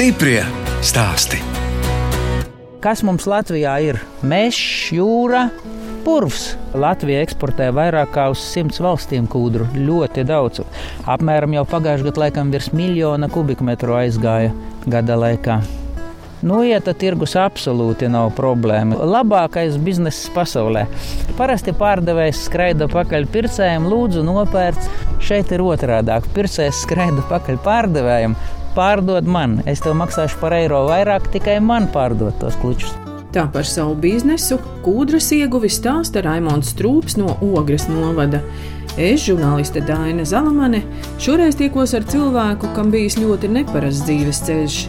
Stiprie 0.00 0.40
stāsti. 0.80 1.36
Kas 2.80 3.02
mums 3.04 3.26
Latvijā 3.28 3.74
ir? 3.84 3.98
Mežs, 4.24 4.86
jūra, 4.96 5.42
purvs. 6.06 6.54
Latvija 6.72 7.20
eksportē 7.20 7.66
vairāk 7.76 8.14
kā 8.14 8.24
uz 8.32 8.40
simts 8.40 8.80
valstīm 8.80 9.26
kūdru. 9.28 9.66
Ļoti 9.76 10.22
daudz. 10.24 10.62
Apmēram 11.04 11.52
jau 11.58 11.66
pagājušajā 11.68 12.06
gadā 12.06 12.22
laikam 12.22 12.52
virs 12.54 12.70
miljona 12.72 13.28
kubikmetru 13.28 13.98
aizgāja 13.98 14.54
gada 14.86 15.18
laikā. 15.20 15.58
Nu, 16.48 16.62
ieta 16.64 16.94
tirgus 16.96 17.36
absolūti 17.36 18.08
nav 18.08 18.30
problēma. 18.38 18.96
Labākais 19.04 19.76
bizness 19.84 20.30
pasaulē. 20.32 20.86
Parasti 21.36 21.74
pārdevējs 21.76 22.46
skraida 22.46 22.88
pakaļ 22.88 23.28
pircējiem, 23.36 23.90
lūdzu, 23.92 24.24
nopērts. 24.24 24.88
Šeit 25.20 25.52
ir 25.52 25.60
otrādi. 25.60 26.16
Pircējs 26.32 26.86
skraida 26.86 27.26
pakaļ 27.28 27.60
pārdevējiem, 27.68 28.38
pārdod 28.76 29.28
man. 29.28 29.60
Es 29.70 29.82
tev 29.84 29.96
maksāšu 29.98 30.40
par 30.40 30.54
eiro 30.56 30.84
vairāk, 30.88 31.30
tikai 31.34 31.58
man 31.64 31.88
pārdot 31.92 32.36
tos 32.42 32.58
klučus. 32.62 32.92
Tā 33.30 33.44
par 33.54 33.66
savu 33.68 33.94
biznesu 33.94 34.58
kūdras 34.82 35.28
ieguvi 35.36 35.68
stāsta 35.70 36.22
Raimons 36.26 36.72
Strūps 36.74 37.14
no 37.20 37.36
Ogres 37.46 37.86
novada. 37.86 38.40
Es, 38.98 39.22
žurnāliste 39.22 39.84
Dāna 39.86 40.24
Zalamane, 40.26 40.80
šoreiz 41.22 41.54
tiekos 41.60 41.94
ar 41.94 42.06
cilvēku, 42.10 42.72
kam 42.74 42.90
bijis 42.90 43.20
ļoti 43.20 43.52
neparasts 43.54 44.02
dzīves 44.08 44.42
ceļš. 44.48 44.80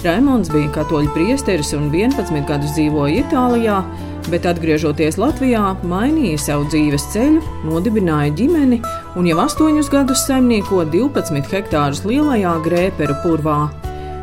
Raimons 0.00 0.48
bija 0.48 0.70
katoļu 0.78 1.12
priesteris 1.12 1.74
un 1.76 1.90
11 1.92 2.48
gadus 2.48 2.72
dzīvoja 2.78 3.20
Itālijā, 3.20 3.82
bet 4.28 4.46
atgriežoties 4.50 5.16
Latvijā, 5.20 5.62
mainīja 5.88 6.38
savu 6.42 6.66
dzīves 6.68 7.06
ceļu, 7.14 7.40
nodibināja 7.64 8.34
ģimeni 8.36 8.80
un 9.16 9.28
jau 9.30 9.38
8 9.42 9.80
gadus 9.92 10.26
saimnieko 10.28 10.84
12 10.92 11.48
hektārus 11.54 12.04
lielajā 12.04 12.52
grēperu 12.66 13.16
purvā. 13.24 13.58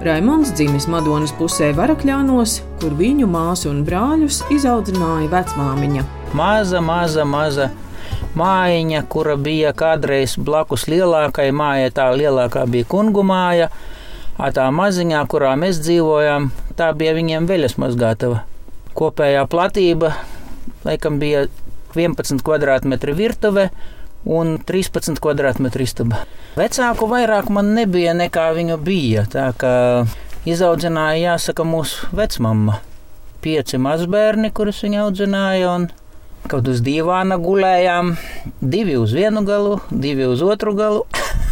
Raimons 0.06 0.54
dzimis 0.54 0.86
Madonas 0.92 1.34
pusē 1.40 1.72
Varakļānos, 1.76 2.60
kur 2.82 2.94
viņu 3.00 3.26
māsu 3.32 3.72
un 3.72 3.82
brāļus 3.88 4.44
izaudzināja 4.54 5.32
vecmāmiņa. 5.34 6.06
Maza, 6.38 6.82
maza, 6.86 7.26
maza 7.26 7.72
mājiņa, 8.38 9.04
kura 9.10 9.36
bija 9.42 9.74
kādreiz 9.78 10.38
blakus 10.38 10.86
lielākai 10.92 11.50
mājai, 11.56 11.90
tā 11.96 12.12
lielākā 12.14 12.68
bija 12.70 12.88
kungu 12.90 13.26
māja 13.26 13.72
tā 14.54 14.68
maziņā, 14.70 15.24
kurā 15.32 15.56
mēs 15.58 15.82
dzīvojām, 15.82 16.52
tā 16.78 16.92
bija 16.98 17.16
viņiem 17.18 17.50
veļas 17.50 17.80
mazgātava. 17.82 18.44
Kopējā 18.98 19.44
platība 19.50 20.14
laikam 20.88 21.20
bija 21.22 21.46
11 21.96 22.42
km 22.46 22.96
virtuve 23.18 23.70
un 24.26 24.58
13 24.58 25.22
km 25.22 25.70
istaba. 25.84 26.24
Vecāku 26.58 27.08
vairāk 27.10 27.52
man 27.54 27.74
nebija 27.78 28.16
nekā 28.18 28.50
viņu 28.58 28.80
bija, 28.82 29.28
tā 29.30 29.52
kā 29.58 29.76
izaudzināja, 30.48 31.34
jāsaka, 31.34 31.66
mūsu 31.68 32.10
vecmama. 32.16 32.82
Pieci 33.44 33.78
mazbērni, 33.78 34.52
kurus 34.52 34.82
viņa 34.84 35.06
audzināja, 35.06 35.76
un 35.78 35.88
kaut 36.50 36.68
uz 36.72 36.82
divāna 36.82 37.38
gulējām, 37.40 38.16
divi 38.62 38.98
uz 38.98 39.14
vienu 39.14 39.46
galu, 39.48 39.78
divi 39.92 40.26
uz 40.26 40.42
otru 40.42 40.74
galu. 40.76 41.06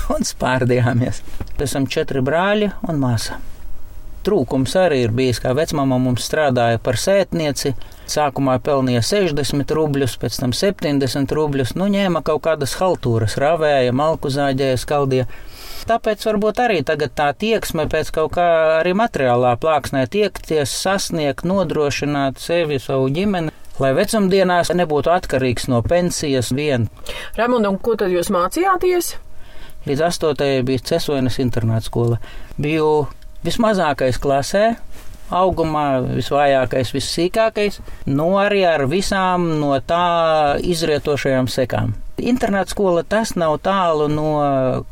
un 0.13 0.25
spārdījāmies. 0.25 1.21
Esam 1.61 1.87
četri 1.91 2.23
brāļi 2.25 2.71
un 2.89 2.99
māsa. 3.01 3.39
Trūkums 4.25 4.73
arī 4.81 5.03
ir 5.05 5.11
bijis, 5.13 5.39
kā 5.43 5.51
vecmāma 5.53 5.99
mums 6.01 6.25
strādāja 6.25 6.79
par 6.81 6.97
sētnieci. 6.97 7.75
Sākumā 8.09 8.55
pelnīja 8.65 9.03
60 9.05 9.73
rubļus, 9.77 10.15
pēc 10.21 10.39
tam 10.41 10.53
70 10.53 11.33
rubļus, 11.37 11.75
nu 11.77 11.89
ņēma 11.93 12.21
kaut 12.25 12.43
kādas 12.47 12.73
haltūras, 12.79 13.37
ravēja, 13.41 13.93
malku 13.93 14.31
zāģēja, 14.33 14.79
skaldīja. 14.81 15.27
Tāpēc 15.85 16.25
varbūt 16.25 16.61
arī 16.63 16.79
tagad 16.85 17.13
tā 17.17 17.27
tieksme 17.37 17.85
pēc 17.89 18.09
kaut 18.15 18.33
kā 18.37 18.47
arī 18.79 18.95
materiālā 18.97 19.53
plāksnē 19.61 20.07
tiekties, 20.09 20.73
sasniegt, 20.73 21.45
nodrošināt 21.45 22.41
sevi, 22.41 22.81
savu 22.81 23.11
ģimeni 23.13 23.53
lai 23.79 23.91
vecumdienās 23.95 24.71
nebūtu 24.75 25.11
atkarīgs 25.11 25.67
no 25.71 25.81
pensijas 25.85 26.51
vien. 26.55 26.87
Raimond, 27.35 27.67
un 27.67 27.77
ko 27.83 27.97
tad 27.99 28.13
jūs 28.13 28.31
mācījāties? 28.33 29.15
Līdz 29.85 30.01
8. 30.07 30.47
bija 30.65 30.81
Cesonas 30.89 31.37
internāta 31.43 31.89
skola. 31.89 32.17
Biju 32.57 33.05
vismazākais 33.45 34.19
klasē, 34.21 34.65
augumā 35.33 35.85
visvājākais, 36.05 36.93
vissīkākais, 36.93 37.79
nu 38.11 38.35
arī 38.41 38.65
ar 38.69 38.85
visām 38.89 39.47
no 39.61 39.73
tā 39.81 40.57
izrietošajām 40.61 41.49
sekām. 41.49 41.95
Internāta 42.15 42.71
skola 42.71 43.01
tas 43.03 43.33
nav 43.35 43.57
tālu 43.65 44.05
no 44.07 44.29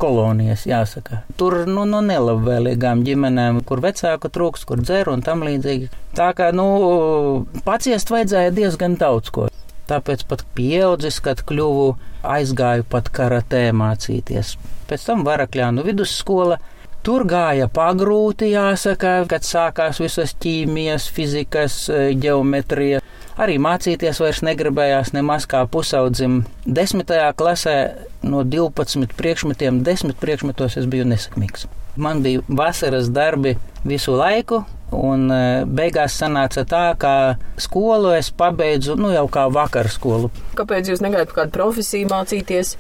kolonijas, 0.02 0.66
jāsaka. 0.68 1.22
Tur 1.40 1.62
nu, 1.69 1.86
no 1.88 2.02
nelabvēlīgām 2.03 3.06
ģimenēm, 3.08 3.62
kur 3.68 3.80
vecāku 3.84 4.31
trūks, 4.34 4.66
kur 4.68 4.84
dzer 4.84 5.08
un 5.14 5.24
tam 5.24 5.46
līdzīgi. 5.47 5.88
Tā 6.18 6.34
kā, 6.35 6.50
nu, 6.56 7.46
paciest 7.64 8.12
vajadzēja 8.12 8.52
diezgan 8.58 9.00
daudz 9.00 9.31
ko. 9.31 9.47
Tāpēc 9.88 10.25
pat 10.28 10.44
pieaudzis, 10.58 11.22
kad 11.24 11.46
kļuvu, 11.47 11.88
aizgāju 12.28 12.85
pat 12.91 13.08
karatē 13.16 13.70
mācīties. 13.75 14.58
Pēc 14.90 15.08
tam 15.08 15.24
Varakļānu 15.28 15.84
vidusskola. 15.88 16.59
Tur 17.03 17.25
gāja 17.28 17.66
pagrūti, 17.68 18.53
jāsaka, 18.53 19.25
kad 19.28 19.44
sākās 19.44 19.97
visas 20.00 20.31
ķīmijas, 20.40 21.09
fizikas, 21.12 21.75
ģeometrija. 21.91 23.02
Arī 23.44 23.58
mācīties 23.59 24.22
vairs 24.24 24.40
negribējās 24.47 25.12
nemaz 25.12 25.44
kā 25.52 25.66
pusaudzim. 25.68 26.46
Desmitajā 26.64 27.34
klasē 27.36 27.75
no 28.24 28.46
12 28.47 29.18
priekšmetiem, 29.19 29.81
10 29.84 30.16
priekšmetos 30.22 30.78
es 30.80 30.88
biju 30.88 31.09
nesakmīgs. 31.12 31.68
Man 32.00 32.24
bija 32.24 32.46
vasaras 32.47 33.12
darbi 33.12 33.58
visu 33.84 34.16
laiku, 34.16 34.62
Un 34.93 35.25
e, 35.33 35.41
beigās 35.65 36.15
sanāca 36.19 36.63
tā, 36.69 36.83
ka 36.99 37.13
skolu 37.61 38.13
es 38.17 38.29
pabeidzu 38.37 38.95
nu, 38.99 39.09
jau 39.15 39.25
kā 39.31 39.47
vakar 39.53 39.89
skolu. 39.91 40.29
Kāpēc 40.57 40.91
jūs 40.91 41.03
negaidāt 41.03 41.33
kādu 41.35 41.55
profesiju 41.55 42.11
mācīties? 42.11 42.75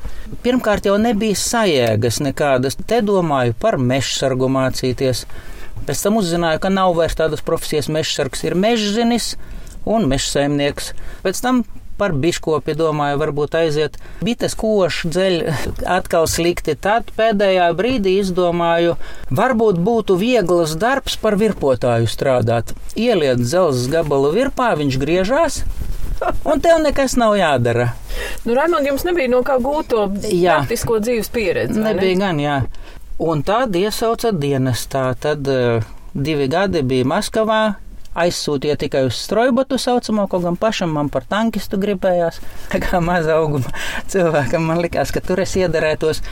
Pirmkārt, 0.45 0.87
jau 0.89 0.99
nebija 1.01 1.39
sajēgas 1.39 2.21
nekādas. 2.25 2.77
Te 2.87 3.01
domāju 3.05 3.57
par 3.59 3.79
mežsargu 3.81 4.49
mācīties. 4.53 5.25
Pēc 5.83 6.03
tam 6.05 6.19
uzzināju, 6.21 6.61
ka 6.63 6.71
nav 6.71 6.93
vairs 6.95 7.17
tādas 7.19 7.43
profesijas 7.43 7.89
mežsargs, 7.91 8.45
ir 8.45 8.55
mežzinis 8.55 9.33
un 9.89 10.05
mežsaimnieks. 10.07 10.93
Pēc 11.25 11.41
tam 11.43 11.63
par 11.97 12.13
biškopi 12.17 12.75
domāju, 12.77 13.19
varbūt 13.21 13.57
aiziet 13.59 13.97
bites 14.23 14.55
košu 14.59 15.11
dzeļ 15.13 15.37
atkal 15.97 16.27
slikti. 16.31 16.75
Tad 16.75 17.11
pēdējā 17.17 17.69
brīdī 17.77 18.17
izdomāju, 18.21 18.97
varbūt 19.31 19.81
būtu 19.83 20.17
viegls 20.19 20.75
darbs 20.79 21.17
par 21.21 21.37
virpotāju 21.39 22.09
strādāt. 22.11 22.75
Ieliet 22.99 23.43
dzelzs 23.43 23.89
gabalu 23.93 24.33
virpā, 24.35 24.73
viņš 24.79 24.99
griežās. 25.01 25.61
Un 26.49 26.61
tev 26.63 26.81
nekas 26.83 27.17
nav 27.19 27.35
jādara. 27.37 27.91
Nu, 28.45 28.53
Raimond, 28.55 28.87
jums 28.87 29.05
nebija 29.07 29.31
no 29.31 29.41
kā 29.45 29.57
gūt 29.61 29.91
to 29.93 30.07
praktisko 30.13 30.99
dzīves 31.03 31.31
pieredzi. 31.33 31.79
Nebija 31.81 32.17
ne? 32.17 32.21
gan, 32.21 32.41
jā. 32.43 32.57
Un 33.23 33.43
tad 33.45 33.75
iesauca 33.77 34.33
dienestā. 34.35 35.11
Tad 35.19 35.47
uh, 35.49 35.85
divi 36.13 36.47
gadi 36.51 36.83
bija 36.85 37.07
Maskavā, 37.09 37.61
aizsūtīja 38.19 38.77
tikai 38.81 39.05
uz 39.07 39.17
strojbotu 39.25 39.79
saucamo, 39.81 40.27
kaut 40.31 40.45
gan 40.45 40.57
pašam 40.59 40.93
man 40.95 41.09
par 41.13 41.25
tankistu 41.29 41.79
gribējās. 41.81 42.41
Kā 42.85 43.01
maza 43.03 43.39
auguma 43.39 43.73
cilvēkam 44.11 44.69
man 44.69 44.83
likās, 44.83 45.13
ka 45.13 45.23
tur 45.23 45.43
es 45.43 45.55
iedarētos. 45.59 46.23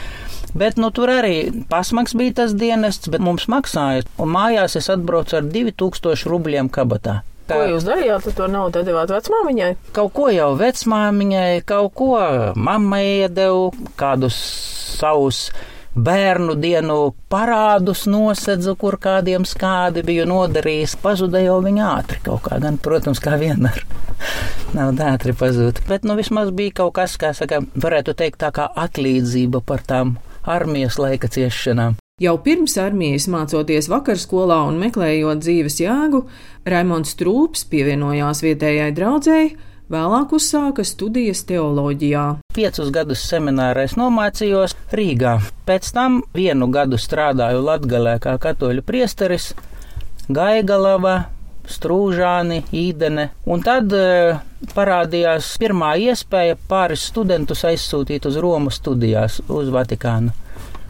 Bet 0.57 0.75
nu, 0.81 0.89
tur 0.91 1.07
arī 1.13 1.63
pasmags 1.71 2.13
bija 2.17 2.41
tas 2.41 2.55
dienests, 2.59 3.07
bet 3.11 3.23
mums 3.23 3.47
maksāja. 3.51 4.03
Un 4.19 4.33
mājās 4.33 4.75
es 4.79 4.89
atbraucu 4.91 5.37
ar 5.39 5.45
2000 5.47 6.27
rubļiem 6.27 6.71
kabatā. 6.73 7.21
Tā. 7.47 7.57
Ko 7.57 7.67
jūs 7.73 7.85
darījāt 7.87 8.27
ar 8.29 8.35
to 8.37 8.47
naudu? 8.51 8.83
Devāt 8.87 9.11
vecmāmiņai? 9.11 9.71
Kaut 9.95 10.13
ko 10.15 10.29
jau 10.31 10.51
vecmāmiņai, 10.59 11.63
kaut 11.67 11.95
ko 11.97 12.11
mammai 12.55 13.03
iedevu, 13.25 13.71
kādus 13.99 14.37
savus 14.99 15.47
bērnu 15.95 16.55
dienu 16.55 16.97
parādus 17.31 18.05
nosedzu, 18.07 18.75
kur 18.79 18.97
kādiem 19.01 19.45
skādi 19.47 20.03
biju 20.07 20.27
nodarījis. 20.29 20.97
Pazuda 21.03 21.41
jau 21.43 21.59
viņa 21.63 21.87
ātri 21.97 22.21
kaut 22.25 22.45
kā, 22.47 22.59
gan, 22.63 22.79
protams, 22.81 23.21
kā 23.23 23.37
vienmēr. 23.41 23.83
Nav 24.77 24.95
ātri 25.03 25.35
pazūd. 25.37 25.83
Bet, 25.89 26.07
nu, 26.07 26.15
vismaz 26.19 26.53
bija 26.55 26.81
kaut 26.83 26.95
kas, 26.99 27.17
kā 27.19 27.33
saka, 27.37 27.63
varētu 27.75 28.15
teikt, 28.17 28.39
tā 28.43 28.53
kā 28.55 28.69
atlīdzība 28.71 29.63
par 29.65 29.83
tām 29.87 30.15
armijas 30.47 30.97
laika 31.01 31.29
ciešanām. 31.31 31.97
Jau 32.21 32.35
pirms 32.43 32.75
armijas 32.77 33.25
mācoties 33.33 33.87
vakarskolā 33.89 34.59
un 34.69 34.77
meklējot 34.77 35.41
dzīves 35.41 35.79
jēgu, 35.81 36.21
Raimons 36.69 37.15
Trūps 37.17 37.65
pievienojās 37.71 38.43
vietējai 38.45 38.91
draudzēji 38.93 39.55
Vēlāk 39.91 40.31
uzsāka 40.31 40.85
studijas 40.87 41.41
teoloģijā. 41.49 42.21
Piecus 42.55 42.93
gadus 42.95 43.25
seminārā 43.27 43.83
es 43.89 43.97
nomācījos 43.99 44.71
Rīgā. 44.95 45.33
Pēc 45.67 45.89
tam 45.91 46.21
vienu 46.31 46.69
gadu 46.71 46.95
strādāju 46.95 47.59
Latgalē 47.65 48.13
kā 48.23 48.37
katoļu 48.39 48.85
priesteris, 48.87 49.49
Gaigalava, 50.31 51.17
Strūžāni, 51.67 52.61
Īdene. 52.71 53.27
Un 53.51 53.67
tad 53.67 53.91
e, 53.91 54.39
parādījās 54.71 55.51
pirmā 55.59 55.97
iespēja 56.07 56.55
pāris 56.71 57.09
studentus 57.11 57.67
aizsūtīt 57.67 58.31
uz 58.31 58.39
Romu 58.39 58.71
studijās, 58.71 59.41
uz 59.51 59.75
Vatikānu. 59.75 60.31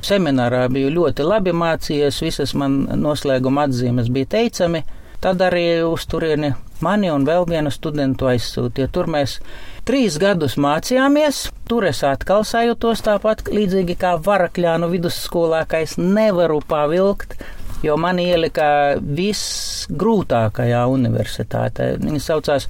Seminārā 0.06 0.68
biju 0.69 0.94
ļoti 0.94 1.25
labi 1.25 1.57
mācījies, 1.57 2.21
visas 2.21 2.54
man 2.54 2.83
noslēguma 3.01 3.65
atzīmes 3.65 4.13
bija 4.13 4.36
teicami. 4.38 4.86
Tad 5.21 5.42
arī 5.42 5.81
uz 5.89 6.06
turieni 6.09 6.54
mani 6.86 7.12
un 7.13 7.25
vēl 7.28 7.48
vienu 7.50 7.72
studentu 7.74 8.30
aizsūtīja. 8.31 8.89
Tur 8.94 9.10
mēs 9.12 9.39
trīs 9.88 10.19
gadus 10.22 10.57
mācījāmies. 10.62 11.48
Tur 11.69 11.88
es 11.89 12.04
atkal 12.07 12.45
sajūtos 12.48 13.06
tāpat 13.07 13.48
līdzīgi 13.54 13.98
kā 14.01 14.18
Varakļānu 14.25 14.92
vidusskolā, 14.92 15.66
ka 15.69 15.83
es 15.86 15.98
nevaru 16.01 16.62
pavilkt 16.68 17.38
jo 17.83 17.95
man 17.98 18.19
ielika 18.22 18.98
visgrūtākajā 19.01 20.81
universitātē. 20.92 21.95
Viņa 22.01 22.22
saucās 22.22 22.68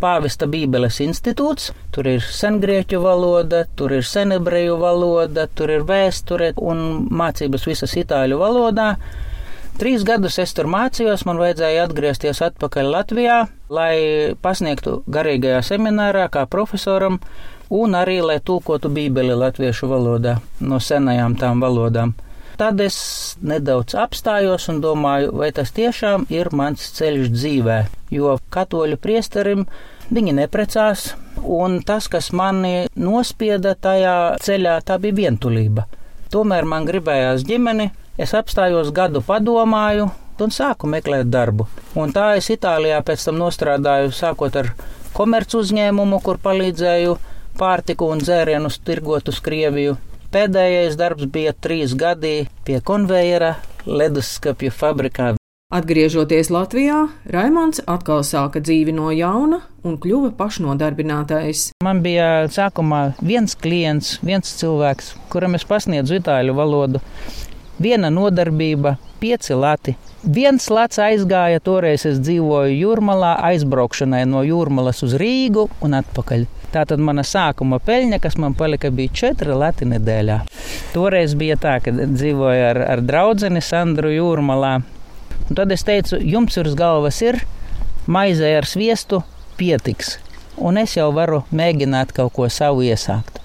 Pāvesta 0.00 0.48
Bībeles 0.50 0.98
institūts. 1.04 1.70
Tur 1.94 2.08
ir 2.10 2.24
sengrieķu 2.24 3.00
valoda, 3.04 3.64
tur 3.78 3.94
ir 3.96 4.04
senebreju 4.04 4.78
valoda, 4.80 5.46
tur 5.46 5.72
ir 5.72 5.86
vēsture 5.88 6.52
un 6.60 7.06
mācības 7.14 7.68
visas 7.70 7.94
itāļu 8.00 8.40
valodā. 8.40 8.94
Trīs 9.74 10.04
gadus 10.06 10.36
es 10.38 10.52
tur 10.54 10.68
mācījos, 10.70 11.24
man 11.26 11.40
vajadzēja 11.42 11.88
atgriezties 11.88 12.38
atpakaļ 12.46 12.90
Latvijā, 12.94 13.38
lai 13.74 13.94
pasniegtu 14.38 15.00
garīgajā 15.10 15.64
seminārā 15.66 16.28
kā 16.30 16.44
profesoram 16.46 17.18
un 17.74 17.96
arī, 17.98 18.20
lai 18.22 18.38
tulkotu 18.38 18.92
Bībeli 18.94 19.34
latviešu 19.34 19.88
valodā 19.90 20.36
no 20.62 20.78
senajām 20.78 21.34
tām 21.40 21.64
valodām. 21.64 22.14
Tad 22.54 22.78
es 22.84 22.96
nedaudz 23.42 23.96
apstājos 23.98 24.68
un 24.70 24.78
domāju, 24.84 25.32
vai 25.40 25.50
tas 25.50 25.74
tiešām 25.74 26.28
ir 26.30 26.52
mans 26.54 26.84
ceļš 26.94 27.32
dzīvē, 27.34 27.78
jo 28.14 28.36
katoļu 28.54 29.00
priesterim 29.02 29.66
viņi 30.14 30.36
neprecās, 30.38 31.08
un 31.42 31.80
tas, 31.82 32.06
kas 32.06 32.30
mani 32.30 32.86
nospieda 32.94 33.74
tajā 33.74 34.38
ceļā, 34.44 34.78
tā 34.86 35.00
bija 35.02 35.18
vientulība. 35.24 35.88
Tomēr 36.30 36.62
man 36.62 36.86
gribējās 36.86 37.42
ģimeni, 37.48 37.90
es 38.18 38.34
apstājos 38.34 38.92
gadu 38.94 39.22
padomāju, 39.24 40.10
un 40.42 40.50
sāku 40.50 40.88
meklēt 40.90 41.30
darbu. 41.30 41.68
Un 41.98 42.12
tā 42.14 42.32
es 42.38 42.50
Itālijā 42.50 42.98
pēc 43.06 43.28
tam 43.28 43.38
nostrādāju, 43.42 44.10
sākot 44.14 44.56
ar 44.58 44.72
komercu 45.14 45.60
uzņēmumu, 45.62 46.18
kur 46.24 46.40
palīdzēju 46.42 47.14
pārtiku 47.58 48.10
un 48.10 48.24
dzērienus 48.24 48.80
tirgot 48.86 49.30
uz 49.30 49.38
Krieviju. 49.44 49.96
Pēdējais 50.34 50.98
darbs 50.98 51.28
bija 51.30 51.54
trīs 51.54 51.94
gadi 51.94 52.48
pie 52.66 52.80
konvejera 52.82 53.54
leduskapju 53.86 54.72
fabrikā. 54.74 55.34
Atgriežoties 55.74 56.50
Latvijā, 56.54 56.98
Raimons 57.30 57.80
atkal 57.90 58.20
sāka 58.26 58.60
dzīvi 58.62 58.92
no 58.94 59.08
jauna 59.14 59.60
un 59.86 59.96
kļuva 59.98 60.32
pašnodarbinātais. 60.38 61.70
Man 61.82 62.02
bija 62.04 62.44
sākumā 62.52 63.00
viens 63.22 63.56
klients, 63.58 64.18
viens 64.22 64.52
cilvēks, 64.60 65.14
kuram 65.32 65.56
es 65.58 65.66
pasniedzu 65.66 66.20
itāļu 66.20 66.54
valodu. 66.58 67.02
Viena 67.82 68.10
nodarbība, 68.10 68.96
pieci 69.18 69.54
lati. 69.58 69.96
Viens 70.22 70.68
lats 70.70 71.00
aizgāja, 71.02 71.58
toreiz 71.60 72.04
es 72.06 72.20
dzīvoju 72.22 72.70
Jūrmalā, 72.78 73.32
aizbraukšanai 73.50 74.22
no 74.30 74.44
Jūrmalas 74.46 75.02
uz 75.02 75.16
Rīgu 75.18 75.66
un 75.82 75.98
atpakaļ. 75.98 76.46
Tātad 76.74 77.02
mana 77.02 77.24
sākuma 77.26 77.80
peļņa, 77.82 78.20
kas 78.22 78.38
man 78.38 78.54
palika, 78.54 78.92
bija 78.94 79.12
4 79.34 79.58
lati 79.58 79.90
nedēļā. 79.90 80.38
Toreiz 80.94 81.34
bija 81.38 81.58
tā, 81.60 81.76
ka 81.82 81.92
dzīvoju 81.92 82.64
ar, 82.70 82.82
ar 82.94 83.02
draugu 83.02 83.50
Sandru 83.60 84.14
Jūrmalā. 84.14 84.74
Un 85.44 85.58
tad 85.58 85.74
es 85.74 85.82
teicu, 85.84 86.22
jums 86.22 86.56
virs 86.56 86.78
galvas 86.78 87.20
ir 87.26 87.42
maizē 88.06 88.54
ar 88.58 88.70
sviestu, 88.70 89.24
pietiks. 89.58 90.18
Un 90.56 90.78
es 90.78 90.94
jau 90.94 91.10
varu 91.12 91.42
mēģināt 91.50 92.14
kaut 92.14 92.32
ko 92.38 92.48
savu 92.48 92.86
iesākt. 92.86 93.43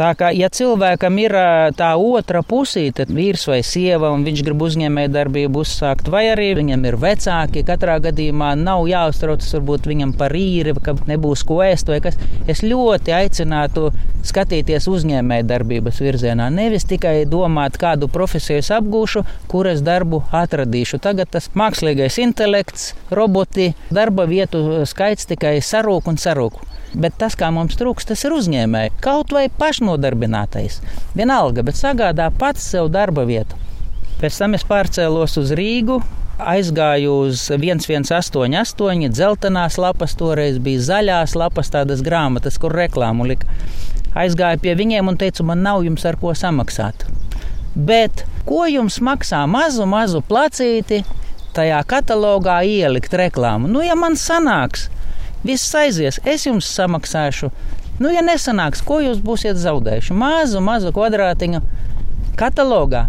Tā 0.00 0.14
kā, 0.16 0.30
ja 0.32 0.48
cilvēkam 0.48 1.18
ir 1.20 1.34
tā 1.76 1.90
otra 2.00 2.40
pusīte, 2.40 3.04
vīrs 3.04 3.42
vai 3.50 3.58
sieva, 3.60 4.08
un 4.14 4.22
viņš 4.24 4.42
grib 4.46 4.62
uzņēmēju 4.64 5.10
darbību 5.12 5.60
uzsākt, 5.60 6.08
vai 6.08 6.22
arī 6.30 6.54
viņam 6.56 6.86
ir 6.88 6.96
vecāki, 7.02 7.66
katrā 7.68 7.98
gadījumā 8.06 8.54
nav 8.56 8.86
jāuztraucas 8.88 9.52
varbūt 9.58 9.90
viņam 9.90 10.14
par 10.16 10.32
īri, 10.32 10.72
ka 10.80 10.94
nebūs 11.04 11.44
ko 11.44 11.60
ēst 11.66 11.92
vai 11.92 12.00
kas. 12.06 12.16
Es 12.48 12.64
ļoti 12.64 13.12
aicinātu 13.12 13.90
skatīties 14.24 14.88
uzņēmēju 14.88 15.48
darbības 15.52 16.00
virzienā, 16.00 16.48
nevis 16.48 16.88
tikai 16.88 17.26
domāt, 17.28 17.76
kādu 17.80 18.08
profesiju 18.08 18.64
es 18.64 18.72
apgūšu, 18.72 19.26
kuras 19.52 19.84
darbu 19.84 20.22
atradīšu. 20.32 21.04
Tagad 21.04 21.28
tas 21.36 21.52
mākslīgais 21.52 22.16
intelekts, 22.24 22.94
roboti, 23.12 23.74
darba 23.92 24.24
vietu 24.32 24.80
skaits 24.88 25.28
tikai 25.28 25.58
sarūk 25.60 26.08
un 26.08 26.20
sarūk. 26.20 26.62
Bet 26.90 27.14
tas, 27.20 27.36
kā 27.38 27.52
mums 27.54 27.76
trūks, 27.78 28.08
tas 28.08 28.24
ir 28.26 28.34
uzņēmēji. 28.34 28.96
Kaut 29.04 29.30
vai 29.34 29.44
pašnodarbinātais. 29.90 30.80
Vienalga, 31.14 31.62
bet 31.62 31.74
sagādā 31.74 32.30
pats 32.30 32.62
sev 32.62 32.90
darba 32.90 33.24
vietu. 33.24 33.56
Pēc 34.20 34.38
tam 34.38 34.54
es 34.54 34.64
pārcēlos 34.64 35.38
uz 35.38 35.52
Rīgu, 35.52 36.00
aizgāju 36.38 37.26
uz 37.26 37.50
1188, 37.50 39.08
dzeltenās 39.10 39.78
lapas, 39.78 40.14
toreiz 40.14 40.58
bija 40.58 40.80
zaļās 40.80 41.34
lapas, 41.36 41.70
tādas 41.70 42.02
grāmatas, 42.02 42.58
kur 42.58 42.72
reklāmu 42.72 43.26
lika. 43.26 43.46
Aizgāju 44.14 44.60
pie 44.60 44.74
viņiem 44.74 45.08
un 45.08 45.16
teicu, 45.16 45.44
man 45.44 45.62
nav 45.62 45.84
jums 45.84 46.04
ar 46.04 46.16
ko 46.20 46.34
samaksāt. 46.34 47.06
Bet 47.74 48.24
ko 48.44 48.66
jums 48.66 49.00
maksā 49.00 49.46
mazu, 49.46 49.86
mazu 49.86 50.20
placīti 50.20 51.04
tajā 51.54 51.80
katalogā 51.86 52.60
ielikt 52.66 53.14
reklāmu? 53.14 53.70
Nu, 53.70 53.82
ja 53.82 53.94
man 53.94 54.18
sanāks, 54.18 54.88
Viss 55.40 55.72
aizies, 55.72 56.18
es 56.28 56.42
jums 56.44 56.66
samaksāšu. 56.68 57.48
Nu, 58.00 58.08
ja 58.08 58.22
nesanāks, 58.24 58.80
ko 58.80 58.96
jūs 59.04 59.18
būsiet 59.20 59.58
zaudējuši? 59.60 60.14
Mazu, 60.16 60.62
mazu 60.64 60.88
kvadrātiņu 60.96 61.60
katalogā. 62.40 63.04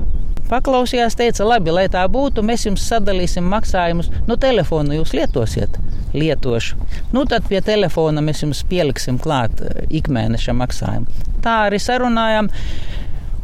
Paklausījās, 0.51 1.15
teica, 1.15 1.45
labi, 1.47 1.71
lai 1.71 1.85
tā 1.87 2.01
būtu, 2.11 2.43
mēs 2.43 2.65
jums 2.65 2.83
sadalīsim 2.89 3.45
maksājumus. 3.53 4.09
Nu, 4.27 4.35
telefonu 4.35 4.97
jūs 4.97 5.13
lietosiet, 5.15 5.77
lietošu. 6.11 6.75
Nu, 7.15 7.23
tad 7.23 7.47
pie 7.47 7.61
telefona 7.63 8.19
mēs 8.25 8.43
jums 8.43 8.65
pieliksim 8.67 9.15
klāt 9.21 9.63
eh, 9.63 9.85
ikmēneša 10.01 10.57
maksājumu. 10.59 11.23
Tā 11.45 11.55
arī 11.69 11.79
sarunājām. 11.79 12.51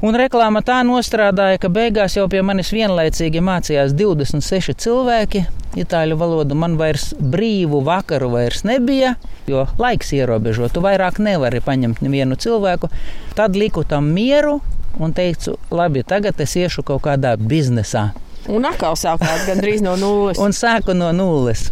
Un 0.04 0.20
reklāma 0.20 0.60
tā 0.68 0.82
nostrādāja, 0.86 1.62
ka 1.64 1.72
beigās 1.74 2.20
jau 2.20 2.28
pie 2.30 2.44
manis 2.46 2.74
vienlaicīgi 2.76 3.40
mācījās 3.42 3.96
26 3.96 4.76
cilvēki. 4.84 5.46
Itāļu 5.78 6.18
valodu 6.18 6.56
man 6.58 6.78
vairs 6.80 7.12
brīvu 7.20 7.84
vakaru 7.86 8.32
vairs 8.34 8.64
nebija, 8.66 9.14
jo 9.50 9.68
laiks 9.78 10.14
ierobežo. 10.18 10.72
Tu 10.74 10.82
vairāk 10.82 11.20
nevari 11.22 11.62
paņemt 11.62 12.02
nevienu 12.02 12.38
cilvēku. 12.40 12.90
Tad 13.38 13.58
liku 13.60 13.84
tam 13.86 14.10
mieru 14.16 14.58
un 14.98 15.14
teicu, 15.14 15.58
labi, 15.70 16.02
tagad 16.08 16.40
es 16.42 16.56
iešu 16.58 16.82
kaut 16.88 17.04
kādā 17.06 17.36
biznesā. 17.38 18.10
Un 18.50 18.66
atkal 18.66 18.96
sākāt 18.98 19.46
gandrīz 19.46 19.84
no 19.86 19.94
nulles. 20.00 20.40
un 20.42 20.56
sāku 20.56 20.96
no 20.98 21.12
nulles. 21.14 21.68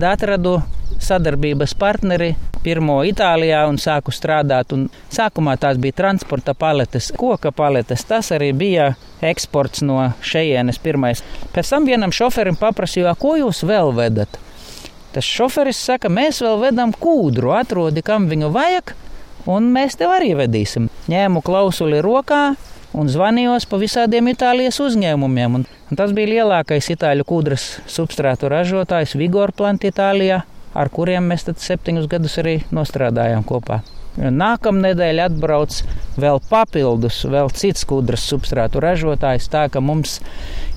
Atradu 0.00 0.58
sadarbības 1.00 1.74
partneri 1.78 2.34
pirmo 2.64 3.00
Itālijā 3.06 3.62
un 3.68 3.78
sāku 3.80 4.12
strādāt. 4.14 4.74
Un 4.76 4.88
sākumā 5.12 5.56
tās 5.60 5.80
bija 5.80 5.96
transporta 6.02 6.54
paletes, 6.54 7.10
koka 7.16 7.52
paletes. 7.54 8.04
Tas 8.08 8.30
arī 8.36 8.52
bija 8.56 8.92
eksports 9.24 9.84
no 9.86 10.10
šejienes 10.24 10.80
pirmais. 10.82 11.24
Pēc 11.54 11.74
tam 11.74 11.88
vienam 11.88 12.14
šoferim 12.14 12.58
paprasīju, 12.60 13.10
ko 13.20 13.36
jūs 13.40 13.64
vēl 13.68 13.94
vedat? 13.96 14.40
Tas 15.10 15.26
šoferis 15.26 15.80
saka, 15.82 16.08
mēs 16.12 16.38
vēl 16.44 16.60
vedam 16.68 16.92
kūdru, 16.94 17.50
atrodi, 17.58 18.02
kam 18.06 18.28
viņu 18.30 18.52
vajag, 18.54 18.92
un 19.50 19.72
mēs 19.74 19.98
tev 19.98 20.12
arī 20.14 20.36
vedīsim. 20.38 20.86
Ņēmu 21.10 21.42
klausuli 21.42 21.98
rokā, 22.04 22.52
un 22.94 23.10
zvanījos 23.10 23.66
pa 23.66 23.80
visādiem 23.80 24.30
Itālijas 24.30 24.78
uzņēmumiem. 24.84 25.58
Un, 25.58 25.66
un 25.66 25.98
tas 25.98 26.14
bija 26.14 26.36
lielākais 26.36 26.92
itāļu 26.94 27.26
kūdras 27.26 27.66
substrātu 27.90 28.52
ražotājs 28.52 29.16
Vigor 29.18 29.50
Plant 29.56 29.82
Itālijā 29.90 30.44
ar 30.74 30.90
kuriem 30.92 31.30
mēs 31.30 31.48
septiņus 31.50 32.10
gadus 32.10 32.38
arī 32.42 32.60
nostrādājām 32.74 33.46
kopā. 33.46 33.80
Nākamnedēļ 34.20 35.20
atbrauc 35.22 35.76
vēl 36.20 36.40
papildus, 36.50 37.20
vēl 37.30 37.52
cits 37.54 37.86
kūdras 37.88 38.24
substrātu 38.26 38.82
ražotājs. 38.82 39.46
Tā 39.52 39.68
ka 39.70 39.80
mums, 39.80 40.18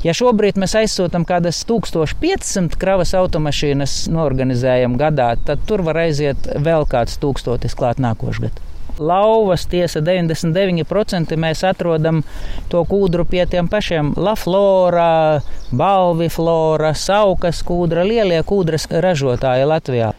ja 0.05 0.13
šobrīd 0.15 0.59
mēs 0.61 0.77
aizsūtām 0.83 1.25
kādas 1.27 1.63
1500 1.69 2.77
kravas 2.79 3.15
automašīnas, 3.17 4.03
norganizējam 4.13 4.99
gadā, 5.01 5.33
tad 5.47 5.65
tur 5.67 5.83
var 5.87 6.03
aiziet 6.05 6.53
vēl 6.61 6.85
kāds 6.89 7.17
tūkstotis 7.23 7.75
klāt 7.79 8.03
nākošais 8.03 8.45
gads 8.45 8.72
lauvas, 8.99 9.65
tiesa 9.71 10.01
99% 10.03 11.37
mēs 11.39 11.63
atrodam 11.67 12.23
to 12.71 12.83
kūdru 12.89 13.25
pie 13.29 13.45
tiem 13.49 13.69
pašiem 13.71 14.13
Laflora, 14.17 15.41
Balviflora, 15.71 16.93
Saukas 16.97 17.63
kūdra, 17.67 18.05
lielie 18.07 18.43
kūdras 18.45 18.89
ražotāji 18.91 19.69
Latvijā. 19.69 20.13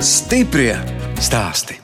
Stiprie 0.00 0.74
stāsti! 1.20 1.79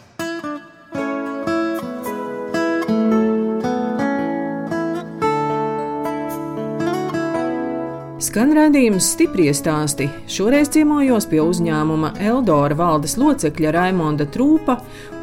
Skan 8.37 8.51
redzējums 8.53 9.07
stipri 9.15 9.47
stāsti. 9.57 10.11
Šoreiz 10.29 10.69
ciemojos 10.75 11.25
pie 11.31 11.39
uzņēmuma 11.41 12.11
Eldora 12.21 12.77
valdes 12.77 13.15
locekļa 13.17 13.71
Raimonda 13.73 14.27
Trūpa, 14.29 14.75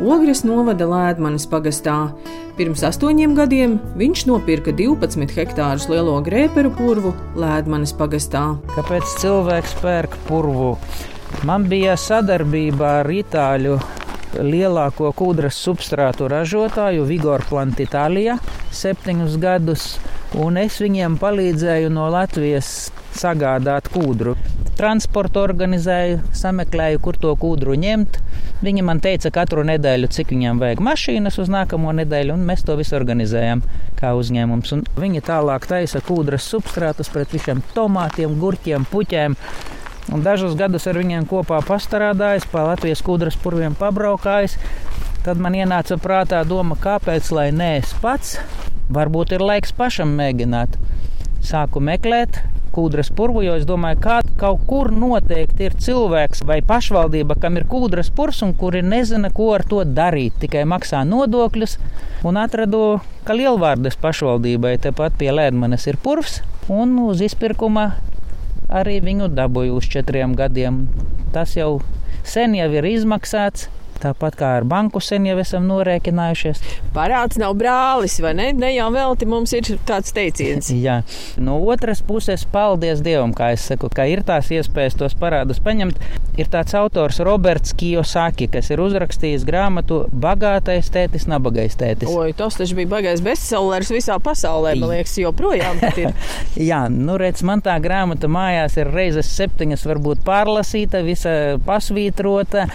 Ogres 0.01 0.39
novada 0.41 0.87
Lēdmanes 0.89 1.43
pagastā. 1.51 2.07
Pirms 2.57 2.81
astoņiem 2.89 3.35
gadiem 3.37 3.75
viņš 3.99 4.23
nopirka 4.31 4.73
12 4.73 5.29
hektārus 5.37 5.85
lielo 5.91 6.15
grēperu 6.25 6.71
purvu 6.73 7.11
Lēdmanes 7.37 7.93
pagastā. 7.99 8.41
Kāpēc 8.73 9.13
cilvēks 9.21 9.77
pērk 9.83 10.17
purvu? 10.25 10.71
Man 11.45 11.69
bija 11.69 11.93
sadarbība 11.93 12.95
ar 13.03 13.11
Itāļu 13.13 13.77
lielāko 14.41 15.13
kūdras 15.13 15.61
substrātu 15.61 16.33
ražotāju 16.33 17.05
Vigor 17.13 17.45
Plant 17.45 17.77
Itālijā 17.77 18.39
septiņus 18.73 19.37
gadus 19.37 19.87
un 20.41 20.57
es 20.57 20.81
viņiem 20.81 21.21
palīdzēju 21.21 21.93
no 21.93 22.09
Latvijas 22.09 22.73
sagādāt 23.17 23.89
kūdru. 23.93 24.35
Transportu 24.77 25.41
organizēju, 25.43 26.19
sameklēju, 26.33 27.01
kur 27.03 27.17
to 27.21 27.33
kūdru 27.39 27.75
ņemt. 27.77 28.17
Viņi 28.63 28.85
man 28.85 29.01
teica 29.03 29.29
katru 29.33 29.65
nedēļu, 29.67 30.09
cik 30.15 30.33
viņiem 30.33 30.61
vajag 30.61 30.81
mašīnas 30.83 31.37
uz 31.43 31.51
nākamo 31.53 31.93
nedēļu, 31.99 32.33
un 32.37 32.47
mēs 32.47 32.65
to 32.65 32.77
visu 32.79 32.95
organizējam 32.97 33.61
kā 33.99 34.15
uzņēmums. 34.17 34.73
Un 34.75 34.83
viņi 34.97 35.23
tālāk 35.27 35.67
taisa 35.69 36.01
kūdras 36.03 36.47
substrātus 36.49 37.11
pret 37.13 37.35
visiem 37.35 37.61
tomātiem, 37.75 38.39
gurķiem, 38.41 38.87
puķiem. 38.89 39.37
Un 40.13 40.25
dažus 40.25 40.57
gadus 40.59 40.89
ar 40.89 40.99
viņiem 40.99 41.29
kopā 41.29 41.61
pastrādājis, 41.67 42.49
pa 42.51 42.65
Latvijas 42.71 43.03
kūdras 43.05 43.39
purviem 43.39 43.77
pabraukājis. 43.79 44.57
Tad 45.23 45.39
man 45.39 45.55
ienāca 45.55 45.95
prātā 46.01 46.41
doma, 46.47 46.75
kāpēc 46.79 47.29
lai 47.31 47.51
nē 47.55 47.77
es 47.79 47.93
pats 48.03 48.37
Varbūt 48.91 49.31
ir 49.31 49.41
laiks 49.41 49.71
pašam 49.73 50.11
mēģināt. 50.17 50.75
Sāku 51.43 51.79
meklēt 51.79 52.41
kūdras 52.73 53.11
purvu, 53.15 53.43
es 53.53 53.67
domāju, 53.69 53.99
ka 54.03 54.19
kaut 54.39 54.63
kur 54.69 54.91
noteikti 54.91 55.67
ir 55.69 55.77
cilvēks 55.85 56.43
vai 56.47 56.59
pašvaldība, 56.65 57.37
kam 57.41 57.59
ir 57.59 57.67
kūdras 57.69 58.09
purs 58.15 58.41
un 58.45 58.55
kuri 58.57 58.81
nezina, 58.85 59.31
ko 59.33 59.51
ar 59.57 59.65
to 59.69 59.83
darīt. 59.85 60.39
Tikai 60.41 60.65
maksā 60.69 61.03
nodokļus 61.07 61.77
un 62.27 62.39
atradu, 62.41 62.83
ka 63.27 63.37
Lielvārdas 63.37 63.99
pašvaldībai 64.01 64.77
tepat 64.83 65.19
pie 65.19 65.31
Lēdmanes 65.31 65.87
ir 65.91 65.99
purvs 66.03 66.41
un 66.71 66.97
uz 67.05 67.21
izpirkuma 67.23 67.91
arī 68.73 68.99
viņu 69.03 69.29
dabūju 69.35 69.77
uz 69.77 69.89
četriem 69.91 70.35
gadiem. 70.37 70.87
Tas 71.33 71.55
jau 71.57 71.81
sen 72.27 72.55
jau 72.57 72.69
ir 72.73 72.87
izmaksāts. 72.87 73.69
Tāpat 74.03 74.35
kā 74.35 74.49
ar 74.57 74.65
banku 74.67 74.99
sen 75.03 75.23
jau 75.29 75.37
esam 75.39 75.67
norēķinājušies. 75.69 76.59
Parāds 76.95 77.39
nav 77.39 77.55
brālis, 77.59 78.17
vai 78.23 78.33
ne? 78.35 78.49
Ne 78.57 78.73
jau 78.73 78.89
velti 78.91 79.27
mums 79.29 79.53
ir 79.55 79.69
tāds 79.87 80.11
teiciens. 80.15 80.67
Jā, 80.85 80.99
no 81.39 81.59
otras 81.71 82.03
puses, 82.03 82.43
paldies 82.51 83.03
Dievam, 83.05 83.31
kā 83.37 83.53
es 83.55 83.63
saku, 83.69 83.87
ka 83.93 84.07
ir 84.11 84.25
tās 84.27 84.51
iespējas 84.51 84.99
tos 84.99 85.15
parādus 85.19 85.61
paņemt. 85.63 86.01
Ir 86.33 86.49
tāds 86.49 86.73
autors 86.75 87.19
Roberts 87.23 87.75
Kijosaki, 87.77 88.49
kas 88.51 88.71
ir 88.73 88.81
uzrakstījis 88.81 89.45
grāmatu 89.45 90.01
Bagātais 90.09 90.89
tētis, 90.91 91.27
nabagais 91.29 91.77
tētis. 91.79 92.09
Oi, 92.09 92.33
tas 92.37 92.57
taču 92.57 92.75
bija 92.79 92.89
bagājis 92.95 93.21
bestsellers 93.23 93.93
visā 93.93 94.17
pasaulē, 94.23 94.73
man 94.81 94.95
liekas, 94.95 95.15
joprojām. 95.21 95.79
Jā, 96.69 96.83
nu 96.89 97.19
redz, 97.21 97.45
man 97.45 97.61
tā 97.63 97.77
grāmata 97.83 98.27
mājās 98.31 98.79
ir 98.81 98.91
reizes 98.91 99.29
septiņas 99.37 99.85
varbūt 99.87 100.25
pārlasīta, 100.25 101.05
visa 101.05 101.33
pasvītrota. 101.65 102.67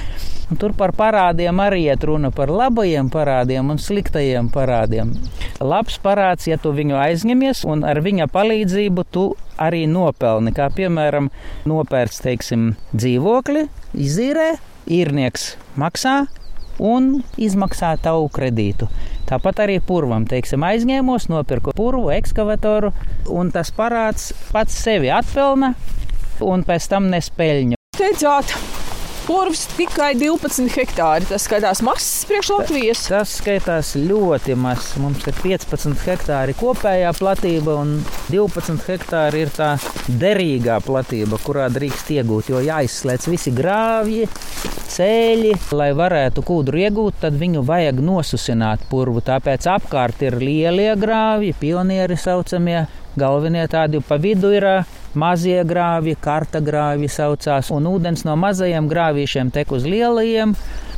Un 0.49 0.57
tur 0.57 0.73
par 0.73 0.95
parādiem 1.19 1.59
arī 1.59 1.81
iet 1.91 2.05
runa 2.07 2.29
par 2.31 2.47
labajiem 2.47 3.09
parādiem 3.11 3.73
un 3.73 3.79
sliktajiem 3.83 4.53
parādiem. 4.55 5.11
Labs 5.59 5.97
parāds, 5.99 6.47
ja 6.47 6.59
tu 6.63 6.71
viņu 6.71 6.95
aizņemies 6.95 7.65
un 7.67 7.83
ar 7.83 7.99
viņa 8.05 8.29
palīdzību 8.31 9.05
tu 9.11 9.25
arī 9.59 9.89
nopelni. 9.91 10.55
Kā 10.55 10.69
piemēram, 10.71 11.33
nopērts, 11.67 12.23
teiksim, 12.23 12.71
dzīvokli, 12.95 13.67
izīrē, 13.99 14.53
īrnieks 14.87 15.57
maksā 15.75 16.29
un 16.79 17.17
izmaksā 17.35 17.97
tavu 17.99 18.31
kredītu. 18.31 18.87
Tāpat 19.27 19.67
arī 19.67 19.81
purvam, 19.83 20.23
teiksim, 20.23 20.63
aizņēmos, 20.63 21.27
nopirku 21.35 21.75
purvu, 21.75 22.13
ekskavatoru, 22.15 22.95
un 23.27 23.51
tas 23.51 23.75
parāds 23.75 24.31
pats 24.55 24.79
sevi 24.87 25.11
atpelna 25.11 25.75
un 26.47 26.63
pēc 26.63 26.93
tam 26.95 27.11
nespēļņu. 27.11 27.83
Teicāt, 27.99 28.55
Purvs 29.29 29.67
tikai 29.77 30.15
12 30.17 30.71
hektāri. 30.73 31.27
Tas 31.29 31.45
skaitās 31.45 31.83
mazs 31.85 32.23
priekš 32.25 32.49
Latvijas. 32.55 33.03
Tas 33.11 33.35
skaitās 33.43 33.91
ļoti 34.01 34.55
mazs. 34.57 34.95
Mums 35.03 35.27
ir 35.29 35.37
15 35.43 36.07
hektāri 36.07 36.55
kopējā 36.57 37.11
platība 37.19 37.75
un 37.83 37.99
12 38.33 38.87
hektāri 38.89 39.43
ir 39.45 39.53
tā 39.53 39.75
derīgā 40.09 40.79
platība, 40.87 41.37
kurā 41.45 41.67
drīkst 41.75 42.15
iegūt. 42.17 42.49
Jo 42.55 42.63
jāizslēdz 42.65 43.29
visi 43.29 43.53
grāvji, 43.53 44.31
ceļi. 44.95 45.53
Lai 45.77 45.91
varētu 45.99 46.47
kūdru 46.49 46.81
iegūt, 46.87 47.21
tad 47.27 47.37
viņu 47.37 47.67
vajag 47.69 48.01
nosusināt 48.01 48.89
purvu. 48.89 49.21
Tāpēc 49.29 49.69
apkārt 49.75 50.25
ir 50.25 50.39
lielie 50.41 50.95
grāvji, 50.97 51.53
pionieri 51.61 52.17
saucamie. 52.17 52.87
Galvenie 53.19 53.69
tādi 53.69 54.01
pa 54.01 54.17
vidu 54.23 54.55
ir 54.57 54.69
mazie 55.15 55.63
grāvji, 55.69 56.17
karta 56.21 56.61
grāvji 56.65 57.09
saucās, 57.13 57.71
un 57.75 57.89
ūdens 57.91 58.27
no 58.29 58.37
mazajiem 58.37 58.91
grāvīšiem 58.91 59.55
tek 59.55 59.73
uz 59.73 59.87
lielajiem. 59.89 60.55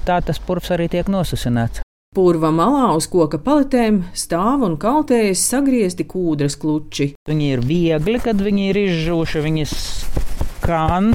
Tā 0.06 0.18
tas 0.24 0.40
purvs 0.42 0.72
arī 0.74 0.88
tiek 0.90 1.08
nosusināts. 1.12 1.84
Purva 2.10 2.48
malā 2.50 2.88
uz 2.98 3.06
koka 3.06 3.38
paletēm 3.38 4.00
stāv 4.18 4.64
un 4.66 4.72
kaltējas 4.82 5.44
sagriezti 5.52 6.02
kūdras 6.10 6.56
kluči. 6.58 7.12
Viņi 7.30 7.50
ir 7.54 7.60
viegli, 7.62 8.18
kad 8.18 8.40
viņi 8.42 8.64
ir 8.72 8.80
izžūši, 8.80 9.44
viņi 9.44 9.68
skan, 9.70 11.12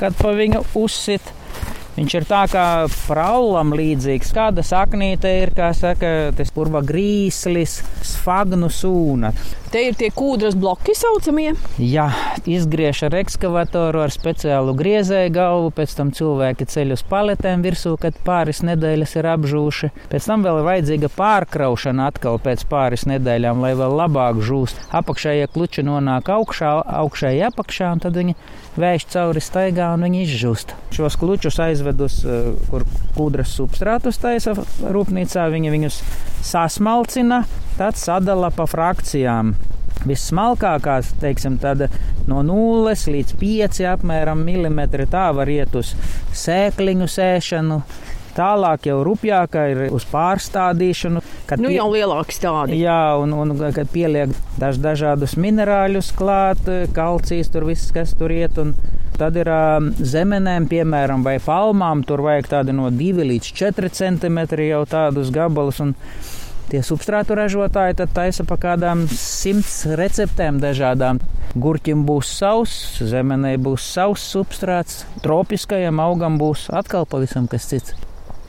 kad 0.00 0.16
pa 0.16 0.32
viņu 0.38 0.62
uzsit. 0.80 1.34
Viņš 1.98 2.14
ir 2.14 2.24
tā 2.30 2.44
kā 2.48 2.64
praulam 3.08 3.72
līdzīgs. 3.76 4.30
Kāda 4.32 4.62
saknīte 4.62 5.32
ir, 5.42 5.50
kā 5.52 5.72
saka, 5.74 6.30
tas 6.38 6.52
purva 6.54 6.80
grīslis, 6.86 7.80
sfagnu 8.06 8.70
sūna. 8.70 9.32
Te 9.68 9.82
ir 9.84 9.96
tie 10.00 10.08
kūdras 10.08 10.54
bloki 10.56 10.94
saucamie. 10.96 11.50
Jā, 11.76 12.06
izgriež 12.48 13.02
ar 13.04 13.18
ekskavatoru, 13.18 14.00
ar 14.00 14.12
speciālu 14.14 14.72
griezēju 14.78 15.32
galvu, 15.34 15.72
pēc 15.76 15.92
tam 15.98 16.12
cilvēki 16.16 16.64
ceļ 16.72 16.94
uz 16.96 17.02
paletēm 17.10 17.60
virsū, 17.66 17.92
kad 18.00 18.16
pāris 18.24 18.62
nedēļas 18.64 19.12
ir 19.20 19.28
apžūši. 19.34 19.90
Pēc 20.08 20.28
tam 20.30 20.46
vēl 20.46 20.62
ir 20.62 20.68
vajadzīga 20.70 21.10
pārkraušana 21.18 22.06
atkal 22.08 22.40
pēc 22.40 22.64
pāris 22.70 23.04
nedēļām, 23.10 23.60
lai 23.60 23.74
vēl 23.76 23.98
labāk 23.98 24.40
žūst. 24.48 24.80
Apakšējie 25.02 25.50
kluči 25.52 25.84
nonāk 25.84 26.32
augšā, 26.32 26.72
augšēji 27.02 27.44
apakšā, 27.50 27.92
un 27.92 28.02
tad 28.06 28.16
viņi 28.16 28.38
vējš 28.80 29.08
cauri 29.12 29.44
staigā 29.44 29.90
un 29.98 30.08
viņi 30.08 30.24
izžūst. 30.24 30.72
Šos 30.96 31.20
klučus 31.20 31.60
aizved 31.60 32.00
uz, 32.08 32.22
eh, 32.24 32.54
kur 32.72 32.88
kūdras 33.20 33.52
substrātus 33.60 34.16
taisa 34.24 34.56
rūpnīcā, 34.56 35.44
viņi 35.52 35.76
viņus 35.76 36.02
sasmalcina, 36.44 37.42
tad 37.78 37.98
sadala 37.98 38.50
pa 38.54 38.66
frakcijām. 38.68 39.54
Vissmalkākās, 40.06 41.10
teiksim, 41.18 41.56
no 42.28 42.42
0 42.46 42.94
līdz 43.14 43.34
5 43.40 43.80
apmēram 43.94 44.44
milimetri 44.46 45.08
tā 45.10 45.28
var 45.34 45.50
iet 45.50 45.74
uz 45.78 45.94
sēkliņu 46.38 47.08
sēšanu. 47.10 47.80
Tālāk 48.38 48.86
jau 48.86 49.00
rupjākā 49.02 49.64
ir 49.72 49.80
uz 49.90 50.04
pārstādīšanu. 50.12 51.24
Kad 51.48 51.58
nu, 51.58 51.72
jau 51.74 51.88
lielāki 51.90 52.36
stādi. 52.36 52.78
Jā, 52.84 53.16
un, 53.18 53.34
un 53.34 53.56
kad 53.74 53.90
pieliek 53.90 54.30
daž, 54.60 54.78
dažādus 54.84 55.34
minerāļus 55.40 56.12
klāt, 56.14 56.62
kalcijas 56.94 57.50
tur 57.50 57.66
viss, 57.66 57.90
kas 57.94 58.14
tur 58.18 58.30
iet. 58.30 58.60
Un 58.62 58.76
tad 59.18 59.36
ir 59.38 59.50
zemenēm, 59.98 60.68
piemēram, 60.70 61.24
vai 61.26 61.36
palmām, 61.42 62.04
tur 62.06 62.22
vajag 62.26 62.50
tādu 62.54 62.74
no 62.76 62.90
2 62.94 63.26
līdz 63.32 63.52
4 63.60 63.92
centimetri 63.94 64.70
jau 64.70 64.84
tādus 64.88 65.32
gabalus. 65.34 65.82
Tie 66.68 66.82
substrātu 66.84 67.36
ražotāji 67.38 67.96
tad 68.02 68.10
taisa 68.16 68.44
pa 68.44 68.58
kādām 68.60 69.06
simts 69.08 69.86
receptēm 69.98 70.58
dažādām. 70.60 71.22
Gurķim 71.56 72.02
būs 72.08 72.34
savs, 72.42 72.74
zemenei 73.08 73.56
būs 73.56 73.86
savs 73.94 74.26
substrāts, 74.34 75.06
tropiskajam 75.24 76.04
augam 76.04 76.36
būs 76.40 76.68
atkal 76.68 77.08
pavisam 77.08 77.48
kas 77.48 77.70
cits 77.72 77.96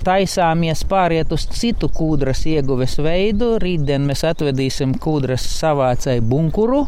taisāmies 0.05 0.85
pāriet 0.89 1.31
uz 1.35 1.45
citu 1.53 1.89
kūdras 1.91 2.45
ieguves 2.49 2.97
veidu. 3.03 3.57
Rītdien 3.61 4.05
mēs 4.07 4.23
atvedīsim 4.27 4.95
kūdras 5.01 5.45
savācēju 5.59 6.25
bunkuru. 6.25 6.85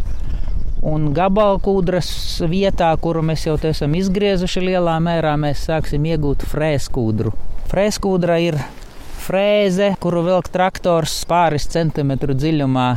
Un 0.81 1.11
gabalkūdras 1.13 2.09
vietā, 2.49 2.89
kuru 2.97 3.21
mēs 3.21 3.43
jau 3.45 3.53
esam 3.69 3.93
izgriezuši 3.99 4.63
lielā 4.65 4.95
mērā, 5.03 5.35
mēs 5.37 5.67
sāksim 5.67 6.07
iegūt 6.09 6.41
frēskūdru. 6.49 7.33
Frēskūdra 7.69 8.39
ir 8.41 8.57
frēze, 9.21 9.91
kuru 10.01 10.23
vilk 10.25 10.49
traktors 10.49 11.19
pāris 11.29 11.67
centimetru 11.69 12.33
dziļumā 12.33 12.87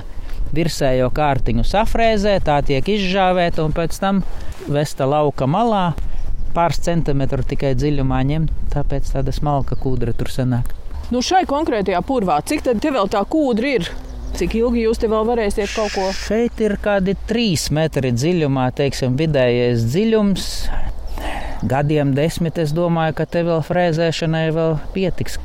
virsējo 0.56 1.10
kārtiņu 1.12 1.66
safrēzē, 1.68 2.38
tā 2.46 2.56
tiek 2.64 2.88
izžāvēta 2.88 3.64
un 3.66 3.76
pēc 3.76 4.00
tam 4.00 4.22
vesta 4.64 5.04
lauka 5.10 5.48
malā. 5.50 5.90
Pāris 6.56 6.80
centimetru 6.86 7.44
tikai 7.44 7.74
dziļumā 7.76 8.22
ņemt, 8.30 8.56
tāpēc 8.72 9.12
tāda 9.12 9.34
smalka 9.34 9.76
kūdra 9.76 10.14
tur 10.16 10.32
sanāk. 10.32 10.72
Nu 11.12 11.20
šai 11.20 11.44
konkrētajā 11.50 12.00
purvā, 12.06 12.40
cik 12.48 12.64
tad 12.64 12.80
vēl 12.80 13.10
tā 13.12 13.20
kūdra 13.28 13.76
ir? 13.76 13.90
Cik 14.34 14.56
ilgi 14.58 14.80
jūs 14.82 14.98
te 14.98 15.06
vēl 15.06 15.22
varēsiet 15.28 15.70
kaut 15.76 15.92
ko? 15.94 16.08
Šeit 16.10 16.58
ir 16.64 16.72
kādi 16.82 17.12
trīs 17.28 17.68
metri 17.70 18.10
dziļumā, 18.10 18.64
teiksim, 18.74 19.14
vidējais 19.20 19.84
dziļums. 19.92 20.48
Gadiem 21.70 22.10
desmit 22.16 22.58
es 22.58 22.72
domāju, 22.74 23.14
ka 23.20 23.28
te 23.30 23.44
vēl 23.46 23.62
frēzēšanai 23.62 24.48
vēl 24.56 24.74
pietiks. 24.96 25.38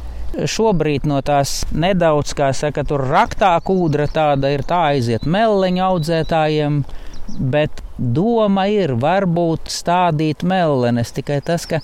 Šobrīd 0.50 1.06
no 1.10 1.20
tās 1.26 1.68
nedaudz, 1.70 2.34
kā 2.38 2.50
saka, 2.58 2.82
tur 2.88 3.06
raktā 3.12 3.52
kūdra 3.62 4.10
tāda 4.10 4.50
ir, 4.56 4.66
tā 4.66 4.82
aiziet 4.96 5.30
meleņu 5.30 5.86
audzētājiem, 5.86 6.82
bet 7.54 7.86
doma 7.98 8.66
ir 8.74 8.98
varbūt 8.98 9.70
stādīt 9.70 10.42
melenes. 10.42 11.14
Tikai 11.14 11.44
tas, 11.46 11.70
ka 11.70 11.84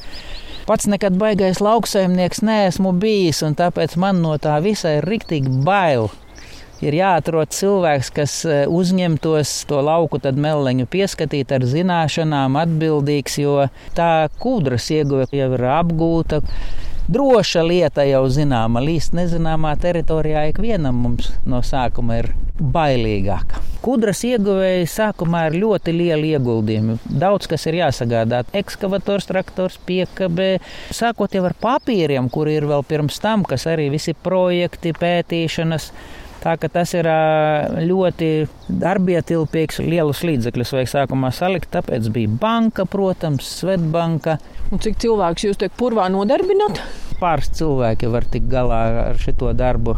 pats 0.66 0.90
nekad 0.90 1.22
baigais 1.22 1.62
lauksaimnieks 1.62 2.42
neesmu 2.42 2.98
bijis, 2.98 3.46
un 3.46 3.54
tāpēc 3.62 3.94
man 4.02 4.26
no 4.26 4.40
tā 4.42 4.58
visa 4.66 4.98
ir 4.98 5.06
riktīgi 5.06 5.62
bail. 5.70 6.10
Ir 6.84 6.98
jāatrod 6.98 7.54
cilvēks, 7.56 8.10
kas 8.16 8.34
e, 8.44 8.58
uzņemtos 8.68 9.54
to 9.70 9.80
lauku, 9.86 10.20
meleņu 10.20 10.90
pieskatīt 10.92 11.54
ar 11.56 11.64
zināšanām, 11.64 12.58
atbildīgs, 12.60 13.38
jo 13.40 13.70
tā 13.96 14.28
kūdras 14.42 14.90
ieguve 14.92 15.30
jau 15.32 15.54
ir 15.56 15.70
apgūta 15.78 16.42
droša 17.08 17.62
lieta 17.62 18.06
jau 18.08 18.26
zināma. 18.32 18.82
Līst 18.84 19.14
nezināmā 19.18 19.76
teritorijā 19.82 20.48
ikvienam 20.50 20.98
mums 21.06 21.30
no 21.46 21.62
sākuma 21.66 22.20
ir 22.22 22.32
bailīgāk. 22.56 23.58
Kudras 23.86 24.24
ieguvēji 24.26 24.88
sākumā 24.90 25.44
ir 25.50 25.60
ļoti 25.62 25.94
lieli 25.94 26.34
ieguldījumi. 26.34 26.98
Daudz 27.22 27.50
kas 27.52 27.68
ir 27.70 27.78
jāsagādā. 27.84 28.42
Ekskavators, 28.58 29.28
traktors, 29.30 29.78
piekabē. 29.86 30.56
Sākot 30.96 31.36
jau 31.36 31.44
ar 31.46 31.54
papīriem, 31.62 32.32
kuri 32.34 32.58
ir 32.58 32.70
vēl 32.72 32.86
pirms 32.88 33.22
tam, 33.22 33.46
kas 33.46 33.68
arī 33.70 33.92
visi 33.94 34.16
projekti, 34.18 34.96
pētīšanas. 34.98 35.92
Tā 36.44 36.56
ka 36.62 36.70
tas 36.70 36.92
ir 36.94 37.08
ļoti 37.88 38.30
darbietilpīgs, 38.70 39.80
lielus 39.86 40.22
līdzekļus 40.28 40.74
vajag 40.76 40.92
sākumā 40.92 41.32
salikt. 41.34 41.72
Tāpēc 41.74 42.12
bija 42.14 42.36
banka, 42.42 42.86
protams, 42.86 43.48
Svetbanka. 43.62 44.38
Un 44.72 44.82
cik 44.84 45.00
cilvēks 45.02 45.48
jūs 45.48 45.62
te 45.62 45.72
purvā 45.74 46.08
nodarbināt? 46.14 46.84
Pāris 47.22 47.50
cilvēki 47.58 48.12
var 48.12 48.28
tikt 48.30 48.52
galā 48.52 48.82
ar 49.10 49.20
šo 49.22 49.54
darbu. 49.56 49.98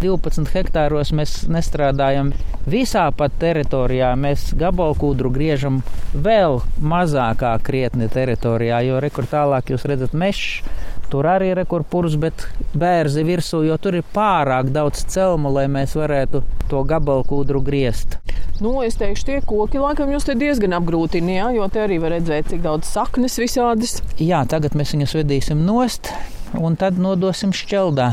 12 0.00 0.48
hektāros 0.56 1.12
mēs 1.12 1.34
nestrādājam. 1.52 2.32
Visā 2.70 3.06
pat 3.16 3.34
teritorijā 3.40 4.14
mēs 4.16 4.50
gabalkūdru 4.60 5.32
griežam 5.34 5.82
vēl 6.14 6.60
mazākā 6.80 7.52
krietni 7.64 8.08
teritorijā, 8.12 8.80
jo 8.88 9.00
rekur 9.04 9.28
tālāk 9.28 9.74
jūs 9.74 9.84
redzat 9.88 10.16
mežs. 10.16 10.62
Tur 11.10 11.26
arī 11.26 11.50
ir 11.50 11.58
rekurpurs, 11.58 12.14
bet 12.22 12.44
bērzi 12.78 13.24
virsū, 13.26 13.64
jo 13.66 13.76
tur 13.82 13.98
ir 13.98 14.06
pārāk 14.14 14.70
daudz 14.74 15.02
celmu, 15.10 15.50
lai 15.56 15.66
mēs 15.66 15.96
varētu 15.98 16.44
to 16.70 16.84
gabalkūdru 16.86 17.62
griezt. 17.66 18.18
Nu, 18.60 18.76
es 18.84 18.98
teikšu, 19.00 19.26
tie 19.26 19.38
koki 19.42 19.80
laikam 19.82 20.12
jūs 20.12 20.28
te 20.28 20.36
diezgan 20.38 20.76
apgrūtina, 20.78 21.36
jā, 21.40 21.50
jo 21.56 21.68
te 21.72 21.82
arī 21.82 21.98
var 22.02 22.14
redzēt, 22.14 22.52
cik 22.52 22.62
daudz 22.66 22.90
saknes 22.92 23.40
visādas. 23.40 23.98
Jā, 24.20 24.44
tagad 24.46 24.78
mēs 24.78 24.94
viņus 24.94 25.16
vedīsim 25.22 25.66
nost 25.66 26.12
un 26.58 26.78
tad 26.78 26.98
nodosim 27.00 27.54
šķeldā 27.56 28.12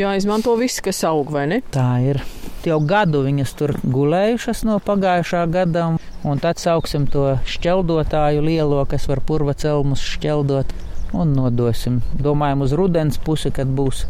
jāizmanto 0.00 0.54
viss, 0.58 0.80
kas 0.84 1.02
aug, 1.08 1.30
vai 1.32 1.46
ne? 1.50 1.60
Tā 1.74 1.88
ir. 2.04 2.20
Jau 2.66 2.78
gadu 2.84 3.22
viņas 3.24 3.54
tur 3.56 3.72
gulējušas 3.80 4.64
no 4.68 4.76
pagājušā 4.84 5.46
gada, 5.52 5.86
un 6.28 6.42
tad 6.42 6.60
sauksim 6.60 7.06
to 7.10 7.38
šķeldotāju 7.48 8.44
lielo, 8.44 8.82
kas 8.88 9.08
var 9.08 9.22
purva 9.24 9.54
celmus 9.56 10.04
šķeldot, 10.04 10.74
un 11.16 11.34
nodosim. 11.36 12.00
Domājam 12.18 12.66
uz 12.66 12.74
rudens 12.78 13.18
pusi, 13.22 13.52
kad 13.54 13.70
būs 13.70 14.04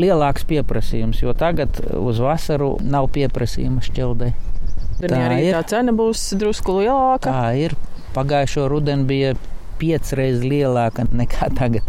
lielāks 0.00 0.46
pieprasījums, 0.48 1.20
jo 1.24 1.34
tagad 1.36 1.82
uz 1.98 2.20
vasaru 2.22 2.76
nav 2.84 3.10
pieprasījuma 3.14 3.84
šķeldai. 3.84 4.32
Tā 5.00 5.16
arī 5.16 5.46
ir. 5.48 5.54
tā 5.56 5.62
cena 5.76 5.94
būs 5.96 6.30
drusku 6.40 6.80
lielāka. 6.82 7.32
Tā 7.32 7.54
ir. 7.56 7.76
Pagājušo 8.14 8.66
rudenu 8.68 9.06
bija 9.08 9.34
piecreiz 9.80 10.42
lielāka 10.44 11.06
nekā 11.08 11.50
tagad. 11.56 11.86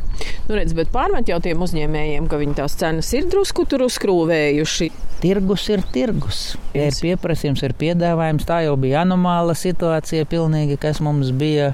Nu, 0.48 0.56
redz, 0.56 0.74
bet 0.78 0.92
pārmet 0.94 1.30
jau 1.32 1.40
tiem 1.44 1.62
uzņēmējiem, 1.66 2.28
ka 2.32 2.40
viņi 2.40 2.58
tās 2.62 2.78
cenas 2.80 3.10
ir 3.18 3.28
drusku 3.32 3.66
tur 3.70 3.86
uzkrūvējuši. 3.88 4.90
Tirgus 5.22 5.68
ir 5.70 5.84
tirgus. 5.94 6.42
Ja 6.78 6.88
ir 6.90 6.98
pieprasījums, 6.98 7.62
ir 7.68 7.76
piedāvājums. 7.78 8.48
Tā 8.48 8.64
jau 8.66 8.78
bija 8.80 9.04
anomāla 9.04 9.58
situācija, 9.58 10.30
pilnīgi, 10.30 10.80
kas 10.82 11.02
mums 11.04 11.34
bija. 11.36 11.74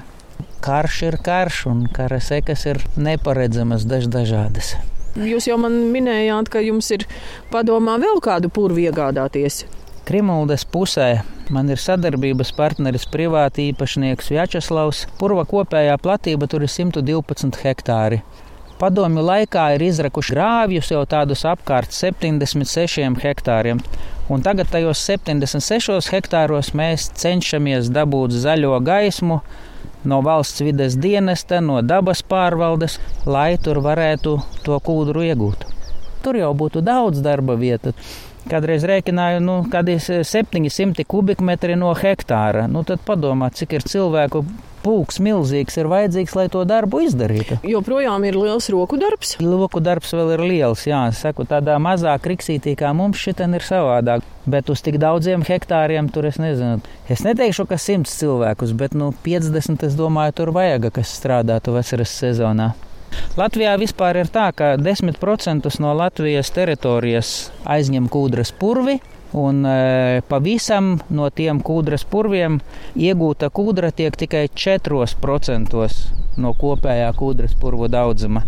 Karš 0.64 1.02
ir 1.06 1.16
karš, 1.22 1.64
un 1.70 1.84
kara 1.94 2.18
sekas 2.20 2.64
ir 2.66 2.80
neparedzamas, 2.98 3.86
dažādas. 3.86 4.74
Jūs 5.18 5.48
jau 5.48 5.56
man 5.58 5.74
minējāt, 5.94 6.50
ka 6.52 6.62
jums 6.62 6.90
ir 6.94 7.06
padomā 7.52 7.96
vēl 8.02 8.20
kādu 8.22 8.50
purvu 8.54 8.84
iegādāties. 8.86 9.64
Krimuldas 10.08 10.64
pusē 10.64 11.22
man 11.52 11.68
ir 11.72 11.80
sadarbības 11.80 12.52
partneris 12.56 13.06
privāti 13.12 13.66
īpašnieks 13.72 14.30
Vjačeslavs. 14.32 15.06
Purva 15.20 15.44
kopējā 15.48 15.96
platība 16.00 16.48
tur 16.48 16.64
ir 16.64 16.72
112 16.72 17.58
hektāri. 17.64 18.22
Padomju 18.78 19.24
laikā 19.26 19.64
ir 19.74 19.82
izrakuši 19.88 20.36
grāvjus 20.36 20.92
jau 20.92 21.00
tādus 21.10 21.42
apkārt 21.50 21.90
76 21.90 23.18
hektāriem, 23.24 23.80
un 24.30 24.44
tagad 24.46 24.70
tajos 24.70 25.02
76 25.02 26.12
hektāros 26.14 26.70
mēs 26.78 27.08
cenšamies 27.18 27.90
dabūt 27.90 28.36
zaļo 28.38 28.78
gaismu 28.86 29.40
no 30.04 30.20
valsts 30.22 30.62
vides 30.62 30.96
dienesta, 31.00 31.60
no 31.60 31.80
dabas 31.82 32.22
pārvaldes, 32.22 32.98
lai 33.26 33.56
tur 33.62 33.80
varētu 33.84 34.36
to 34.66 34.78
kūdru 34.84 35.26
iegūt. 35.30 35.66
Tur 36.22 36.38
jau 36.38 36.52
būtu 36.54 36.82
daudz 36.84 37.22
darba 37.22 37.54
vietu. 37.58 37.94
Kādreiz 38.48 38.86
rēķināju, 38.88 39.42
nu, 39.44 39.58
kādi 39.68 39.98
700 40.00 41.04
kubikmetri 41.08 41.76
no 41.76 41.92
hektāra. 41.96 42.64
Nu, 42.70 42.80
tad 42.88 43.02
padomā, 43.04 43.50
cik 43.52 43.76
ir 43.76 43.84
cilvēku 43.84 44.44
pūks 44.84 45.18
milzīgs 45.20 45.76
ir 45.76 45.88
vajadzīgs, 45.90 46.34
lai 46.38 46.46
to 46.52 46.62
darbu 46.68 47.02
izdarītu. 47.04 47.58
Joprojām 47.68 48.24
ir 48.24 48.38
liels 48.38 48.70
roku 48.72 48.96
darbs. 49.00 49.34
Roku 49.42 49.82
darbs 49.84 50.14
vēl 50.16 50.32
ir 50.38 50.44
liels, 50.46 50.86
jā, 50.88 51.02
saku, 51.12 51.44
tādā 51.48 51.76
mazā 51.82 52.14
kriksītī 52.24 52.72
kā 52.78 52.94
mums 52.96 53.20
šitien 53.20 53.58
ir 53.58 53.66
savādāk. 53.66 54.24
Bet 54.48 54.72
uz 54.72 54.80
tik 54.80 54.96
daudziem 55.02 55.44
hektāriem 55.44 56.08
tur 56.08 56.30
es 56.30 56.40
nezinu. 56.40 56.80
Es 57.12 57.20
neteikšu, 57.26 57.68
ka 57.68 57.76
simts 57.76 58.16
cilvēkus, 58.22 58.72
bet 58.78 58.96
nu 58.96 59.12
50 59.26 59.84
es 59.90 59.98
domāju, 59.98 60.38
tur 60.40 60.56
vajag, 60.56 60.88
kas 60.96 61.12
strādātu 61.20 61.76
vasaras 61.76 62.14
sezonā. 62.22 62.72
Latvijā 63.38 63.76
vispār 63.78 64.18
ir 64.22 64.30
tā, 64.34 64.48
ka 64.56 64.72
10% 64.80 65.68
no 65.82 65.92
Latvijas 65.94 66.50
teritorijas 66.54 67.30
aizņem 67.68 68.08
kūdras 68.10 68.52
purvi. 68.58 68.98
Un 69.38 69.60
e, 69.68 70.22
pavisam 70.24 70.94
no 71.12 71.28
tiem 71.28 71.60
kūdras 71.60 72.06
purviem 72.08 72.62
iegūta 72.96 73.50
kūdra 73.52 73.90
tiek 73.92 74.16
tikai 74.16 74.46
4% 74.48 75.88
no 76.40 76.54
kopējā 76.56 77.10
kūdras 77.18 77.52
purvu 77.60 77.90
daudzuma. 77.92 78.46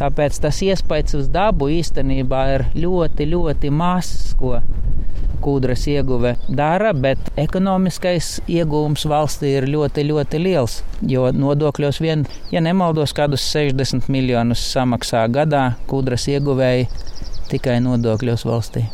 Tāpēc 0.00 0.38
tas 0.40 0.62
iespējas 0.64 1.18
uz 1.18 1.26
dabu 1.32 1.68
īstenībā 1.68 2.44
ir 2.54 2.62
ļoti, 2.80 3.26
ļoti 3.28 3.72
mazs, 3.74 4.30
ko 4.40 4.58
kūdras 5.40 5.86
ieguve 5.88 6.34
dara, 6.48 6.92
bet 6.96 7.30
ekonomiskais 7.40 8.38
iegūms 8.50 9.06
valstī 9.10 9.54
ir 9.58 9.68
ļoti, 9.72 10.04
ļoti 10.10 10.40
liels. 10.42 10.80
Jo 11.04 11.30
nodokļos 11.32 12.00
vien, 12.04 12.24
ja 12.52 12.64
nemaldos, 12.64 13.14
kādus 13.16 13.44
60 13.52 14.08
miljonus 14.12 14.64
samaksā 14.72 15.26
gadā 15.32 15.70
kūdras 15.90 16.28
ieguvēji 16.32 16.88
tikai 17.52 17.80
nodokļos 17.84 18.46
valstī. 18.48 18.86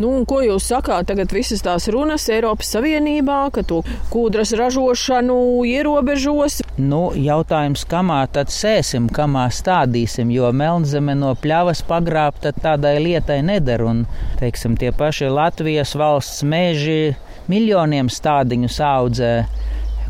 Nu, 0.00 0.12
ko 0.28 0.40
jūs 0.44 0.68
sakāt? 0.70 1.08
Tagad 1.10 1.32
visas 1.34 1.64
tās 1.64 1.88
runas 1.92 2.28
Eiropas 2.32 2.70
Savienībā, 2.74 3.38
ka 3.54 3.64
to 3.66 3.80
kūdras 4.12 4.54
ražošanu 4.58 5.38
ierobežos. 5.68 6.60
Nu, 6.80 7.02
jautājums, 7.16 7.86
kamā 7.88 8.22
tad 8.34 8.52
sēsim, 8.54 9.08
kamā 9.12 9.48
stādīsim, 9.54 10.30
jo 10.34 10.52
melnzeme 10.52 11.16
no 11.18 11.34
pļavas 11.38 11.84
pagrābta 11.88 12.54
tādai 12.56 12.98
lietai 13.02 13.40
neder. 13.46 13.84
Un, 13.86 14.04
teiksim, 14.40 14.76
tie 14.80 14.92
paši 14.96 15.30
Latvijas 15.32 15.96
valsts 15.98 16.44
meži 16.46 17.16
miljoniem 17.50 18.10
stādiņu 18.12 18.70
audzē 18.90 19.34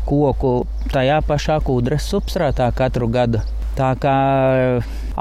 koku 0.07 0.65
tajā 0.91 1.21
pašā 1.27 1.59
kūdras 1.65 2.07
substrātā 2.11 2.69
katru 2.75 3.09
gadu. 3.11 3.41
Tā 3.77 3.93
kā 4.01 4.15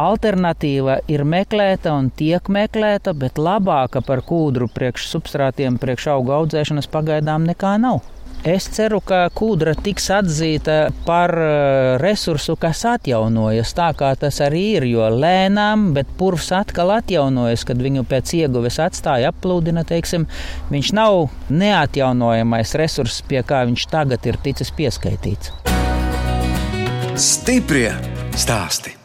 alternatīva 0.01 1.01
ir 1.11 1.25
meklēta 1.29 1.93
un 1.97 2.09
tiek 2.17 2.49
meklēta, 2.53 3.15
bet 3.17 3.41
labāka 3.41 4.03
par 4.05 4.25
kūdru 4.27 4.71
priekš 4.73 5.11
substrātiem, 5.13 5.77
priekš 5.81 6.11
augu 6.15 6.35
audzēšanas 6.41 6.91
pagaidām 6.93 7.47
nekā 7.49 7.77
nav. 7.83 8.01
Es 8.41 8.65
ceru, 8.73 9.03
ka 9.05 9.27
kūdra 9.37 9.75
tiks 9.85 10.07
atzīta 10.17 10.77
par 11.05 11.35
eh, 11.37 11.99
resursu, 12.01 12.55
kas 12.57 12.87
atjaunojas. 12.89 13.75
Tā 13.77 13.91
kā 13.99 14.15
tas 14.17 14.41
arī 14.41 14.63
ir, 14.79 14.87
jo 14.89 15.09
lēnām, 15.13 15.91
bet 15.97 16.09
purvs 16.17 16.49
atkal 16.57 16.95
atjaunojas, 16.95 17.67
kad 17.69 17.83
viņu 17.85 18.07
pēc 18.09 18.33
ieguves 18.39 18.81
atstāja 18.81 19.35
applūdina, 19.35 19.85
teiksim, 19.85 20.25
viņš 20.73 20.93
nav 20.97 21.27
neatjaunojamais 21.53 22.73
resurss, 22.81 23.21
pie 23.29 23.43
kā 23.45 23.67
viņš 23.69 23.85
tagad 23.93 24.25
ir 24.25 24.41
ticis 24.41 24.73
pieskaitīts. 24.73 25.53
Stiprie 27.21 27.93
stāsti. 28.41 29.00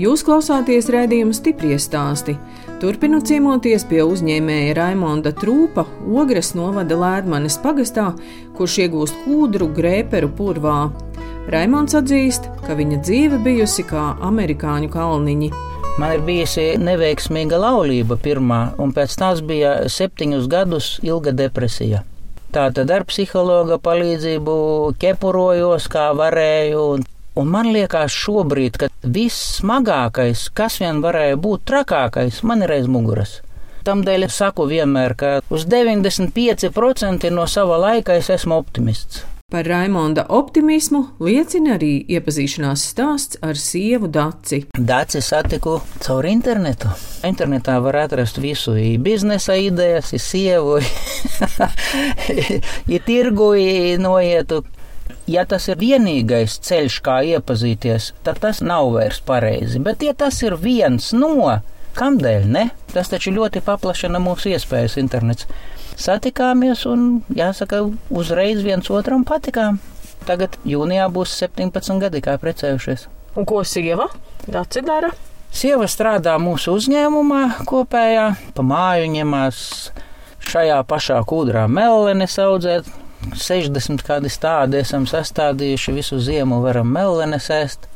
Jūs 0.00 0.22
klausāties 0.24 0.86
raidījuma 0.88 1.34
stipri 1.36 1.74
stāstī. 1.76 2.32
Turpinu 2.80 3.18
ciemoties 3.26 3.82
pie 3.84 3.98
uzņēmēja 4.08 4.76
Raimonda 4.78 5.32
Trūpa, 5.36 5.84
Ogres 6.08 6.54
novada 6.56 6.96
Lēdmanes 6.96 7.58
pagastā, 7.60 8.06
kurš 8.56 8.78
iegūst 8.86 9.18
kūdru 9.26 9.68
grēperu 9.76 10.30
purvā. 10.38 10.78
Raimonds 11.52 11.98
atzīst, 12.00 12.48
ka 12.64 12.78
viņa 12.78 13.02
dzīve 13.04 13.42
bijusi 13.44 13.84
kā 13.90 14.06
amerikāņu 14.30 14.88
kalniņi. 14.94 15.52
Man 16.00 16.16
ir 16.16 16.24
bijusi 16.24 16.66
neveiksmīga 16.80 17.60
laulība 17.60 18.16
pirmā, 18.24 18.62
un 18.80 18.96
pēc 18.96 19.20
tās 19.20 19.44
bija 19.44 19.82
septiņus 19.84 20.48
gadus 20.48 20.94
ilga 21.04 21.36
depresija. 21.36 22.06
Tātad 22.56 22.88
ar 22.88 23.04
psihologa 23.10 23.76
palīdzību 23.84 24.60
ķepurojos, 25.02 25.92
kā 25.92 26.08
varēju. 26.16 26.86
Un, 26.94 27.10
un 27.38 27.50
man 27.52 27.70
liekas, 27.74 28.14
šobrīd, 28.14 28.78
ka 28.80 28.90
viss 29.02 29.60
smagākais, 29.60 30.48
kas 30.54 30.80
vien 30.82 31.02
varēja 31.04 31.38
būt 31.40 31.66
trakākais, 31.70 32.42
man 32.42 32.66
ir 32.66 32.74
aiz 32.78 32.90
muguras. 32.90 33.40
Tādēļ 33.86 34.26
es 34.26 34.36
saku 34.36 34.66
vienmēr, 34.68 35.16
ka 35.16 35.34
uz 35.48 35.66
95% 35.70 37.30
no 37.32 37.46
sava 37.48 37.80
laika 37.80 38.18
es 38.20 38.28
esmu 38.32 38.58
optimists. 38.60 39.24
Par 39.50 39.66
Raimonda 39.66 40.22
optimismu 40.30 41.00
liecina 41.26 41.72
arī 41.74 42.04
iepazīšanās 42.14 42.84
stāsts 42.92 43.40
ar 43.42 43.58
sievu 43.58 44.06
Daci. 44.06 44.60
Daci 44.78 45.18
satiku 45.26 45.80
caur 46.04 46.28
internetu. 46.30 46.92
Internetā 47.26 47.80
var 47.82 47.98
atrast 48.04 48.38
visu, 48.38 48.76
biznesa 49.02 49.56
idejas, 49.58 50.12
sievu, 50.22 50.78
i 52.94 53.00
tirgu, 53.08 53.50
noietu. 53.98 54.62
Ja 55.30 55.44
tas 55.48 55.68
ir 55.70 55.80
vienīgais 55.80 56.58
ceļš, 56.66 57.00
kā 57.06 57.20
iepazīties, 57.34 58.12
tad 58.26 58.40
tas 58.42 58.62
nav 58.64 58.92
vairs 58.96 59.20
pareizi. 59.24 59.82
Bet, 59.82 60.04
ja 60.06 60.14
tas 60.14 60.40
ir 60.42 60.56
viens 60.60 61.12
no, 61.16 61.60
kamdēļ 61.98 62.48
ne? 62.50 62.64
Tas 62.94 63.12
taču 63.12 63.34
ļoti 63.34 63.62
paplašina 63.66 64.20
mūsu 64.22 64.52
iespējas 64.54 64.98
internets 65.02 65.48
satikāmies 66.00 66.86
un, 66.88 67.22
jāsaka, 67.36 67.82
uzreiz 68.10 68.62
viens 68.64 68.90
otram 68.92 69.24
patikām. 69.28 69.80
Tagad 70.28 70.56
jūnijā 70.68 71.08
būs 71.12 71.32
17 71.40 72.00
gadi, 72.02 72.20
kā 72.24 72.36
precējušies. 72.40 73.08
Un 73.38 73.46
ko 73.48 73.62
sieva 73.64 74.08
Daci 74.50 74.82
dara? 74.84 75.10
Sieva 75.50 75.86
strādā 75.90 76.36
mūsu 76.40 76.76
uzņēmumā 76.78 77.42
kopējā, 77.68 78.26
pa 78.54 78.64
māju 78.64 79.10
ņemās 79.16 79.58
šajā 80.50 80.78
pašā 80.88 81.18
kūdrā 81.28 81.66
mellenes 81.68 82.38
audzēt. 82.40 82.88
60 83.28 84.04
kādi 84.06 84.30
tādi 84.40 84.80
esam 84.80 85.06
sastādījuši, 85.08 85.96
visu 85.96 86.20
ziemu 86.22 86.60
varam 86.64 86.88
mellenes 86.92 87.50
ēst. 87.52 87.86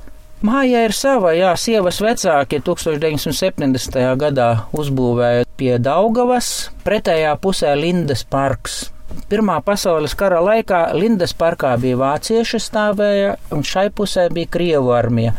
Māja 0.45 0.83
ir 0.85 0.93
sava, 0.93 1.31
jā, 1.33 1.55
sievas 1.57 2.03
vecāki 2.05 2.59
1970. 2.61 4.01
gadā 4.21 4.49
uzbūvēja 4.77 5.47
pie 5.57 5.79
Daugavas, 5.81 6.71
pretējā 6.85 7.33
pusē 7.41 7.73
Lindas 7.79 8.27
parks. 8.29 8.91
Pirmā 9.31 9.61
pasaules 9.65 10.13
kara 10.19 10.43
laikā 10.45 10.83
Lindas 10.99 11.33
parkā 11.39 11.73
bija 11.81 11.97
vācieši 12.03 12.61
stāvēja, 12.61 13.39
un 13.55 13.65
šai 13.65 13.87
pusē 13.95 14.27
bija 14.35 14.51
Krievu 14.53 14.93
armija. 14.93 15.33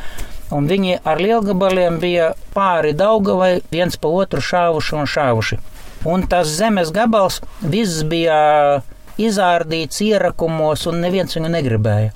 Un 0.56 0.66
viņi 0.70 1.00
ar 1.06 1.22
lielgabaliem 1.22 2.02
bija 2.02 2.32
pāri 2.56 2.96
Daugavai, 2.98 3.60
viens 3.74 3.98
pa 4.02 4.10
otru 4.10 4.42
šāvuši 4.42 4.98
un 4.98 5.10
šāvuši. 5.10 5.62
Un 6.10 6.26
tas 6.30 6.50
zemes 6.50 6.90
gabals 6.94 7.42
viss 7.62 8.02
bija 8.10 8.82
izārdīts 9.22 10.02
ierakumos, 10.06 10.86
un 10.92 11.02
neviens 11.06 11.38
viņu 11.38 11.52
negribēja. 11.54 12.14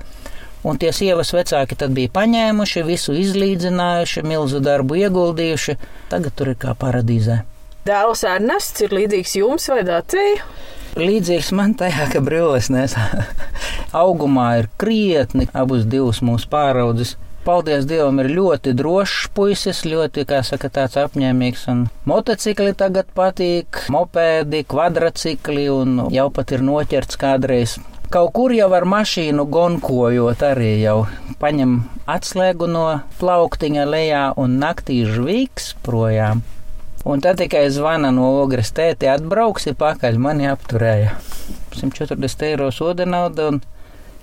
Un 0.67 0.75
tie 0.79 0.89
sievas 0.91 1.31
vecāki 1.31 1.77
tad 1.79 1.93
bija 1.95 2.11
paņēmuši, 2.17 2.83
visu 2.83 3.15
izlīdzinājuši, 3.15 4.25
milzu 4.27 4.59
darbu 4.63 4.97
ieguldījuši. 4.99 5.77
Tagad 6.11 6.35
tur 6.35 6.51
ir 6.51 6.59
kā 6.59 6.73
paradīzē. 6.75 7.39
Dēls 7.87 8.25
Ernests 8.27 8.83
ir 8.83 8.91
līdzīgs 8.91 9.37
jums 9.39 9.69
vai 9.71 9.85
Dācijai? 9.87 10.35
Līdzīgs 10.99 11.53
man 11.55 11.77
tajā, 11.79 12.09
ka 12.11 12.19
brilles 12.25 12.67
nesā. 12.73 13.05
Augumā 14.03 14.49
ir 14.59 14.69
krietni 14.81 15.47
abus 15.55 15.87
divus 15.87 16.19
mūsu 16.25 16.49
pāraudzes. 16.51 17.15
Paldies 17.45 17.85
Dievam, 17.89 18.19
ir 18.21 18.31
ļoti 18.35 18.73
drošs 18.77 19.29
puisis, 19.33 19.85
ļoti, 19.87 20.25
kā 20.29 20.41
saka, 20.45 20.69
tāds 20.73 20.97
apņēmīgs. 20.99 21.67
Un 21.71 21.85
motocikli 22.09 22.75
tagad 22.77 23.09
patīk, 23.15 23.85
mopēdi, 23.93 24.65
kvadrcikli 24.69 25.69
un 25.71 26.01
jau 26.13 26.27
pat 26.35 26.51
ir 26.57 26.65
noķerts 26.67 27.19
kādreiz 27.19 27.79
Kaut 28.09 28.31
kur 28.33 28.49
jau 28.49 28.71
ar 28.73 28.87
mašīnu 28.89 29.43
gonkojot, 29.53 30.41
arī 30.41 30.79
jau 30.81 31.03
paņem 31.37 31.75
atslēgu 32.09 32.65
no 32.65 32.85
plauktiņa 33.19 33.83
lejā 33.85 34.21
un 34.41 34.55
naktī 34.63 35.03
žvīgs 35.05 35.75
projām. 35.85 36.41
Un 37.05 37.21
tad 37.21 37.37
tikai 37.37 37.67
zvana 37.69 38.09
no 38.09 38.31
ogres 38.39 38.73
tēti, 38.73 39.05
atbrauksi 39.13 39.75
pakaļ, 39.77 40.17
mani 40.25 40.49
apturēja. 40.49 41.13
140 41.77 42.47
eiro 42.49 42.71
soda 42.73 43.05
nauda 43.05 43.51
un 43.51 43.61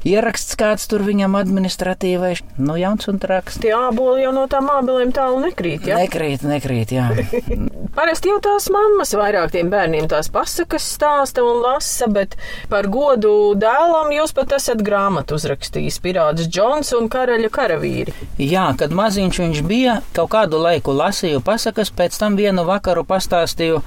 ieraksts 0.06 0.56
kāds 0.58 0.86
tur 0.90 1.04
viņam 1.06 1.36
administratīvais, 1.38 2.42
nu 2.62 2.76
jauns 2.78 3.08
un 3.10 3.20
traks. 3.22 3.58
Tie 3.62 3.72
āboli 3.74 4.24
jau 4.24 4.32
no 4.36 4.44
tām 4.50 4.68
ābelēm 4.72 5.12
tālu 5.16 5.40
nekrīt, 5.44 5.86
jā? 5.88 5.98
Nekrīt, 6.02 6.44
nekrīt, 6.46 6.94
jā. 6.96 7.08
Parasti 7.96 8.30
jau 8.30 8.38
tās 8.44 8.68
mammas 8.72 9.14
vairāk 9.16 9.54
tiem 9.54 9.70
bērniem 9.72 10.08
tās 10.10 10.28
pasakas 10.32 10.86
stāsta 10.96 11.44
un 11.46 11.62
lasa, 11.64 12.10
bet 12.12 12.36
par 12.72 12.90
godu 12.92 13.54
dēlam 13.58 14.12
jūs 14.14 14.34
pat 14.36 14.56
esat 14.58 14.82
grāmatu 14.84 15.38
uzrakstījis 15.38 16.00
Pirāts 16.04 16.50
Džons 16.50 16.92
un 16.98 17.08
Karaļa 17.12 17.52
karavīri. 17.52 18.14
Jā, 18.42 18.68
kad 18.78 18.94
maziņš 18.96 19.42
viņš 19.42 19.62
bija, 19.66 20.00
kaut 20.16 20.34
kādu 20.36 20.60
laiku 20.60 20.94
lasīju 20.96 21.40
pasakas, 21.46 21.94
pēc 21.94 22.18
tam 22.20 22.36
vienu 22.38 22.66
vakaru 22.68 23.06
pastāstīju 23.08 23.80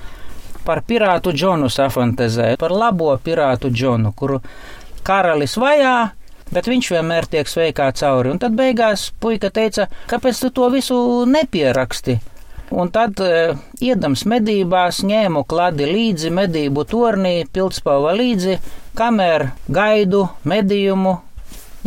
par 0.65 0.83
pirātu 0.85 1.31
Džonu 1.33 1.69
safantezē, 1.71 2.51
par 2.59 2.73
labo 2.75 3.13
pirātu 3.23 3.71
Džonu, 3.73 4.11
kuru 4.17 4.41
karalis 5.05 5.57
vajā, 5.59 6.11
bet 6.53 6.67
viņš 6.69 6.89
vienmēr 6.95 7.27
tiek 7.29 7.49
sveikā 7.49 7.91
cauri. 7.99 8.33
Un 8.33 8.41
tad 8.41 8.57
beigās 8.57 9.09
puika 9.21 9.51
teica, 9.53 9.87
kāpēc 10.09 10.41
tu 10.43 10.51
to 10.55 10.69
visu 10.73 10.99
nepieraksti? 11.29 12.19
Un 12.69 12.91
tad, 12.93 13.17
e, 13.17 13.55
iedams 13.81 14.27
medībās, 14.29 15.01
ņēmu 15.01 15.41
kladi 15.49 15.87
līdzi 15.89 16.29
medību 16.33 16.85
tornī, 16.89 17.47
pildspalva 17.49 18.13
līdzi, 18.13 18.59
kamēr 18.97 19.47
gaidu 19.73 20.27
medījumu, 20.45 21.15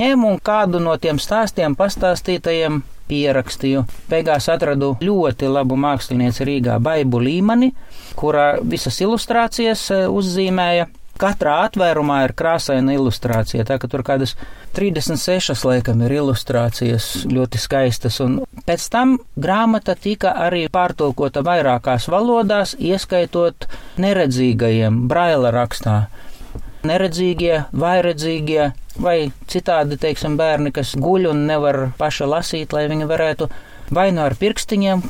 ņēmu 0.01 0.33
un 0.33 0.40
kādu 0.42 0.81
no 0.83 0.96
tiem 0.98 1.20
stāstiem 1.22 1.77
pastāstītajiem 1.79 2.81
pierakstīju. 3.07 3.85
Beigās 4.11 4.48
atradu 4.51 4.96
ļoti 5.03 5.51
labu 5.53 5.79
mākslinieci 5.79 6.48
Rīgā 6.48 6.81
Baibu 6.83 7.20
Līmani, 7.22 7.70
kurā 8.18 8.57
visas 8.62 8.98
ilustrācijas 9.05 9.87
e, 9.94 10.03
uzzīmēja. 10.11 10.88
Katrā 11.20 11.59
atvērumā 11.66 12.22
ir 12.27 12.33
krāsaina 12.37 12.94
ilustrācija, 12.96 13.66
tā 13.68 13.77
ka 13.79 13.88
tur 13.90 14.03
kādas 14.07 14.33
36 14.77 15.66
laikam 15.68 16.01
ir 16.07 16.14
ilustrācijas 16.16 17.27
ļoti 17.31 17.61
skaistas, 17.61 18.18
un 18.25 18.40
pēc 18.66 18.87
tam 18.92 19.18
grāmata 19.37 19.94
tika 19.94 20.33
arī 20.46 20.64
pārtulkota 20.72 21.44
vairākās 21.46 22.09
valodās, 22.12 22.75
ieskaitot 22.81 23.68
neredzīgajiem 24.03 25.05
braila 25.12 25.53
rakstā. 25.55 25.98
Neredzīgie, 26.88 27.66
vairedzīgie 27.79 28.72
vai 29.03 29.18
citādi, 29.48 30.01
teiksim, 30.01 30.35
bērni, 30.40 30.72
kas 30.75 30.96
guļ 30.98 31.29
un 31.31 31.44
nevar 31.46 31.85
paša 32.01 32.27
lasīt, 32.27 32.75
lai 32.75 32.88
viņi 32.90 33.07
varētu 33.07 33.48
vai 33.92 34.09
nu 34.16 34.25
ar 34.25 34.35
pirkstiņiem 34.40 35.05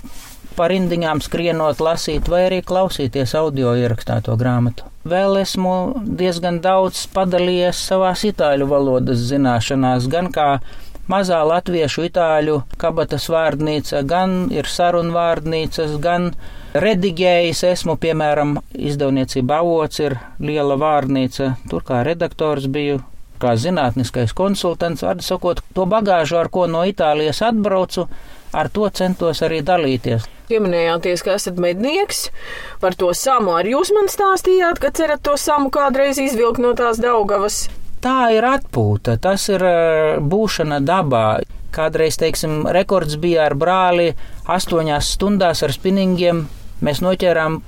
pa 0.57 0.69
rindiņām 0.73 1.21
skrienot, 1.25 1.83
lasīt, 1.83 2.29
vai 2.31 2.47
arī 2.49 2.63
klausīties 2.67 3.35
audio 3.39 3.75
ierakstīto 3.79 4.37
grāmatu. 4.41 4.89
Vēl 5.09 5.41
esmu 5.41 5.75
diezgan 6.19 6.61
daudz 6.63 7.09
padalījies 7.15 7.81
savās 7.89 8.23
itāļu 8.29 8.69
valodas 8.71 9.25
zināšanās, 9.33 10.07
gan 10.13 10.31
kā 10.35 10.49
mazā 11.11 11.41
latviešu 11.47 12.07
itāļu 12.07 12.61
kabatas 12.79 13.27
vārdnīca, 13.33 14.03
gan 14.07 14.47
ir 14.55 14.69
sarunvārdnīcas, 14.71 15.97
gan 16.03 16.31
redigējis 16.79 17.65
esmu, 17.73 17.97
piemēram, 18.01 18.59
izdevniecība 18.73 19.61
avots 19.61 20.01
ir 20.05 20.17
liela 20.41 20.79
vārnīca, 20.81 21.57
tur 21.71 21.85
kā 21.89 22.03
redaktors 22.07 22.69
biju, 22.71 23.03
kā 23.43 23.57
zinātniskais 23.59 24.35
konsultants, 24.39 25.03
vārdu 25.03 25.27
sakot, 25.27 25.65
to 25.75 25.87
bagāžu, 25.91 26.39
ar 26.39 26.53
ko 26.53 26.69
no 26.71 26.85
Itālijas 26.87 27.43
atbraucu, 27.43 28.07
ar 28.53 28.71
to 28.73 28.89
centos 28.93 29.43
arī 29.45 29.61
dalīties. 29.65 30.29
Pieminējāties, 30.51 31.25
ka 31.25 31.37
esat 31.39 31.61
mednieks 31.61 32.27
par 32.83 32.97
to 32.99 33.13
samu. 33.17 33.57
Arī 33.57 33.73
jūs 33.77 33.93
man 33.97 34.11
stāstījāt, 34.13 34.81
ka 34.83 34.93
cerat 34.93 35.23
to 35.25 35.39
samu 35.41 35.73
kādreiz 35.73 36.21
izvilkt 36.21 36.61
no 36.61 36.75
tās 36.77 37.01
Daugavas. 37.01 37.65
Tā 38.03 38.33
ir 38.35 38.45
atpūta, 38.45 39.17
tas 39.23 39.47
ir 39.53 39.63
būšana 40.21 40.81
dabā. 40.83 41.43
Kādreiz, 41.73 42.19
teiksim, 42.21 42.67
rekords 42.69 43.17
bija 43.17 43.47
ar 43.47 43.55
brāli 43.57 44.11
astoņās 44.51 45.15
stundās 45.15 45.63
ar 45.65 45.73
spinningiem. 45.73 46.43
Mēs 46.85 47.01
noķērām 47.01 47.63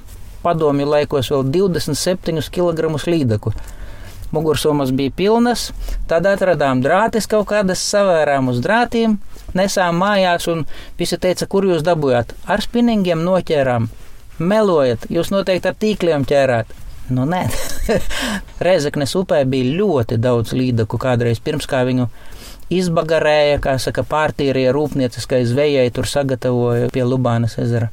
padomju 0.44 0.88
laikos 0.90 1.30
vēl 1.32 1.46
27 1.54 2.50
kg 2.52 2.90
līdaku. 3.08 3.54
Mugursomas 4.34 4.90
bija 4.90 5.14
pilnas, 5.14 5.68
tad 6.10 6.26
atradām 6.26 6.82
drātis 6.82 7.30
kaut 7.30 7.46
kādas, 7.52 7.84
savērām 7.86 8.50
uz 8.50 8.58
drātiem, 8.64 9.14
nesām 9.58 9.98
mājās, 10.02 10.48
un 10.52 10.64
visi 10.98 11.18
teica, 11.20 11.48
kur 11.50 11.66
jūs 11.68 11.84
dabūjāt? 11.86 12.34
Ar 12.46 12.62
spinningiem 12.64 13.24
noķērām. 13.26 13.90
Melojat, 14.38 15.06
jūs 15.14 15.30
noteikti 15.30 15.70
ar 15.70 15.76
tīkliem 15.78 16.24
ķērāt. 16.26 16.72
Nu, 17.14 17.26
nē, 17.28 17.44
Rezeknes 18.66 19.12
upē 19.18 19.42
bija 19.48 19.76
ļoti 19.78 20.16
daudz 20.18 20.54
līdaku 20.56 20.98
kādreiz 20.98 21.42
pirms 21.44 21.68
kā 21.68 21.82
viņu 21.86 22.08
izbagarēja, 22.72 23.58
kā 23.62 23.76
saka, 23.82 24.04
pārtīrīja 24.08 24.72
rūpnieciskai 24.74 25.42
zvejai, 25.48 25.90
tur 25.94 26.08
sagatavoja 26.08 26.88
pie 26.94 27.04
Lubānas 27.04 27.58
ezera. 27.60 27.90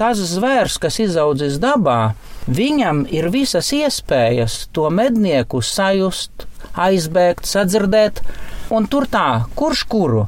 Tas 0.00 0.20
zvērs, 0.30 0.78
kas 0.80 0.96
izaudzis 1.02 1.58
dabā, 1.60 2.14
viņam 2.48 3.02
ir 3.12 3.28
visas 3.32 3.68
iespējas 3.76 4.70
to 4.76 4.86
mednieku 4.92 5.60
sajust, 5.64 6.46
aizbēgt, 6.72 7.48
sadzirdēt, 7.48 8.22
un 8.72 8.86
tur 8.88 9.08
tā, 9.10 9.42
kurš 9.58 9.84
kuru. 9.90 10.26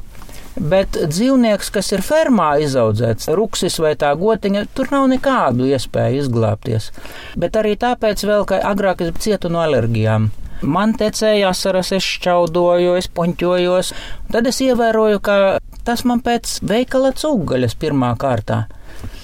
Bet 0.53 0.97
dzīvnieks, 1.09 1.71
kas 1.73 1.89
ir 1.95 2.03
fermā 2.05 2.51
izaudzēts, 2.61 3.31
ruksis 3.33 3.79
vai 3.81 3.95
tā 3.97 4.11
gotiņa, 4.17 4.67
tur 4.77 4.91
nav 4.93 5.07
nekādu 5.09 5.65
iespēju 5.71 6.21
izglābties. 6.21 6.91
Bet 7.39 7.57
arī 7.57 7.73
tāpēc, 7.81 8.21
vēl, 8.29 8.45
ka 8.49 8.61
agrāk 8.69 9.01
es 9.01 9.17
cietu 9.23 9.49
no 9.49 9.63
alerģijām. 9.65 10.29
Man 10.63 10.93
tecēja 10.95 11.49
asaras, 11.51 11.89
es 11.91 12.05
šķaudoju, 12.05 12.93
es 12.95 13.09
poņķojos. 13.11 13.89
Tad 14.31 14.47
es 14.47 14.61
ievēroju, 14.63 15.19
ka 15.25 15.37
tas 15.83 16.05
man 16.07 16.21
pēc 16.23 16.61
veikala 16.63 17.11
cūgaļas 17.17 17.75
pirmā 17.81 18.13
kārtā. 18.21 18.63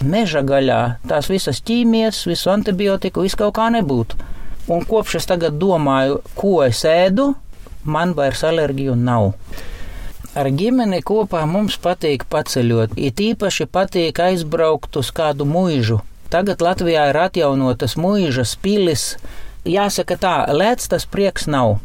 Meža 0.04 0.42
gaļā 0.44 0.82
tās 1.08 1.30
visas 1.32 1.62
ķīmijas, 1.64 2.26
visu 2.28 2.52
antibiotiku, 2.52 3.24
viss 3.24 3.40
kaut 3.40 3.56
kā 3.56 3.70
nebūtu. 3.72 4.18
Un 4.74 4.84
kopš 4.86 5.20
es 5.22 5.30
tagad 5.30 5.56
domāju, 5.62 6.20
ko 6.36 6.60
es 6.66 6.84
ēdu, 6.86 7.32
man 7.88 8.12
vairs 8.18 8.44
alerģiju 8.50 8.98
nav. 9.00 9.32
Ar 10.38 10.46
ģimeni 10.54 11.00
kopā 11.02 11.42
mums 11.50 11.80
patīk 11.82 12.28
paceļot, 12.30 12.94
it 13.02 13.18
īpaši 13.18 13.66
patīk 13.66 14.20
aizbraukt 14.22 15.00
uz 15.02 15.10
kādu 15.10 15.48
mūžu. 15.50 16.04
Tagad 16.30 16.62
Latvijā 16.62 17.08
ir 17.10 17.18
atjaunotas 17.18 17.96
mūžas 17.98 18.54
pilis, 18.62 19.16
jāsaka 19.66 20.20
tā, 20.22 20.36
lēts 20.54 20.92
tas 20.92 21.08
prieks 21.10 21.50
nav. 21.50 21.80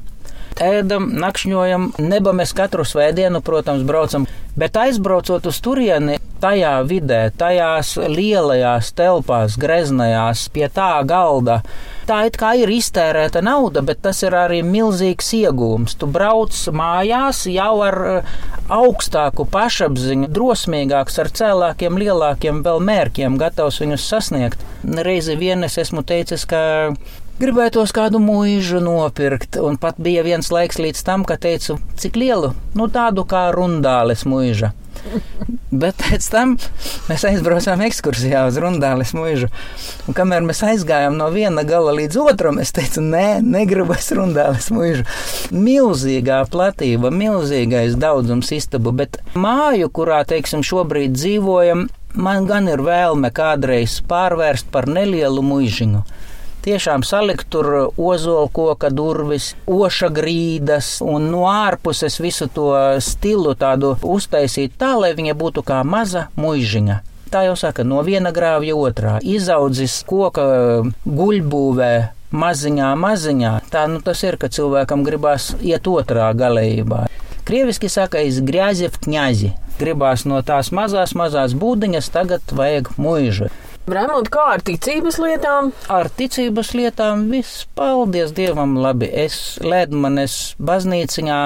Ēdam, 0.62 1.08
nakšņojam, 1.18 1.88
neba 1.98 2.30
mēs 2.36 2.52
katru 2.54 2.84
svētdienu, 2.86 3.40
protams, 3.42 3.82
braucam, 3.86 4.28
bet 4.54 4.76
aizbraucot 4.78 5.48
uz 5.50 5.58
turieni, 5.58 6.20
tajā 6.44 6.74
vidē, 6.86 7.20
tajās 7.38 7.94
lielajās 7.98 8.92
telpās, 8.94 9.56
greznajās, 9.60 10.44
pie 10.54 10.68
tā 10.70 11.00
galda, 11.08 11.60
tā 12.06 12.20
it 12.28 12.38
kā 12.38 12.52
ir 12.60 12.70
iztērēta 12.70 13.42
nauda, 13.44 13.82
bet 13.82 14.02
tas 14.04 14.22
ir 14.22 14.36
arī 14.38 14.60
milzīgs 14.66 15.32
iegūms. 15.40 15.96
Tu 15.98 16.06
brauc 16.10 16.54
mājās 16.70 17.44
jau 17.50 17.72
ar 17.86 17.98
eh, 18.10 18.32
augstāku 18.70 19.48
pašapziņu, 19.50 20.30
drosmīgāks, 20.36 21.18
ar 21.18 21.32
cēlākiem, 21.40 21.98
lielākiem 22.04 22.62
vēl 22.66 22.82
mērķiem, 22.92 23.40
gatavs 23.40 23.80
viņus 23.82 24.08
sasniegt. 24.12 24.64
Reizi 24.84 25.38
vien 25.40 25.66
es 25.66 25.80
esmu 25.80 26.04
teicis, 26.06 26.46
ka 26.46 26.62
Gribētos 27.34 27.90
kādu 27.90 28.20
mūžu 28.22 28.78
nopirkt, 28.78 29.56
un 29.58 29.74
pat 29.82 29.96
bija 29.98 30.22
viens 30.22 30.52
laiks 30.54 30.78
līdz 30.78 31.00
tam, 31.02 31.24
ka 31.26 31.34
teicu, 31.34 31.80
cik 31.98 32.14
lielu, 32.14 32.52
nu 32.78 32.86
tādu 32.86 33.24
kā 33.26 33.48
rundāles 33.50 34.22
mūža. 34.22 34.70
Bet 35.82 35.98
pēc 35.98 36.28
tam 36.30 36.52
mēs 37.08 37.24
aizbraucām 37.26 37.82
ekskursijā 37.88 38.44
uz 38.46 38.58
Rundāles 38.62 39.10
mūžu. 39.18 39.48
Un 40.06 40.14
kamēr 40.14 40.46
mēs 40.46 40.62
aizgājām 40.62 41.18
no 41.18 41.26
viena 41.34 41.64
gala 41.66 41.96
līdz 41.98 42.20
otram, 42.22 42.60
es 42.62 42.70
teicu, 42.76 43.02
nē, 43.02 43.42
negribu 43.42 43.96
es 43.98 44.12
Rundāles 44.14 44.70
mūžu. 44.74 45.02
Milzīgā 45.50 46.38
platība, 46.54 47.10
milzīgais 47.10 47.98
daudzums 47.98 48.54
istabu, 48.54 48.94
bet 48.94 49.18
māju, 49.34 49.90
kurā, 49.90 50.22
teiksim, 50.30 50.62
šobrīd 50.62 51.18
dzīvojam, 51.18 51.88
man 52.14 52.46
gan 52.46 52.70
ir 52.70 52.86
vēlme 52.86 53.34
kādreiz 53.34 53.98
pārvērst 54.06 54.70
par 54.70 54.86
nelielu 54.86 55.42
mūžiņu 55.42 56.06
tiešām 56.64 57.04
salikt 57.06 57.48
tur 57.52 57.70
ozolkoka 57.96 58.90
durvis, 58.90 59.52
oša 59.66 60.10
grīdas 60.14 60.98
un 61.04 61.30
no 61.32 61.46
ārpuses 61.50 62.20
visu 62.20 62.48
to 62.52 62.70
stilu 63.04 63.54
tādu 63.58 63.96
uztaisīt 64.02 64.78
tā, 64.80 64.94
lai 65.00 65.14
viņa 65.16 65.36
būtu 65.38 65.64
kā 65.66 65.82
maza 65.84 66.28
muižiņa 66.40 67.02
tā 67.34 67.42
jau 67.48 67.56
saka, 67.58 67.82
no 67.82 67.98
viena 68.06 68.30
grāvja 68.34 68.76
otrā. 68.78 69.16
Izaudzis 69.18 70.02
koka 70.06 70.44
guļbūvē. 71.04 71.94
Maziņā, 72.34 72.88
maziņā. 72.98 73.50
Tā 73.70 73.84
nu 73.90 74.00
tas 74.02 74.24
ir, 74.26 74.34
ka 74.42 74.48
cilvēkam 74.50 75.04
gribās 75.06 75.52
iet 75.62 75.86
otrā 75.86 76.32
galējībā. 76.34 77.04
Krieviski 77.46 77.90
saka, 77.92 78.24
izgrieziet 78.26 78.98
kņazi. 79.04 79.52
Gribās 79.78 80.24
no 80.26 80.40
tās 80.46 80.72
mazās, 80.74 81.14
mazās 81.18 81.54
būdiņas, 81.58 82.10
tagad 82.14 82.54
vajag 82.58 82.90
mūžu. 82.98 83.50
Raimonds, 83.84 84.30
kā 84.32 84.44
ar 84.54 84.62
ticības 84.64 85.18
lietām? 85.20 85.66
Ar 85.92 86.08
ticības 86.08 86.70
lietām 86.72 87.26
viss, 87.28 87.66
paldies 87.76 88.30
Dievam, 88.32 88.78
labi. 88.80 89.10
Es 89.12 89.58
Ledmanes 89.60 90.54
baznīciņā, 90.56 91.40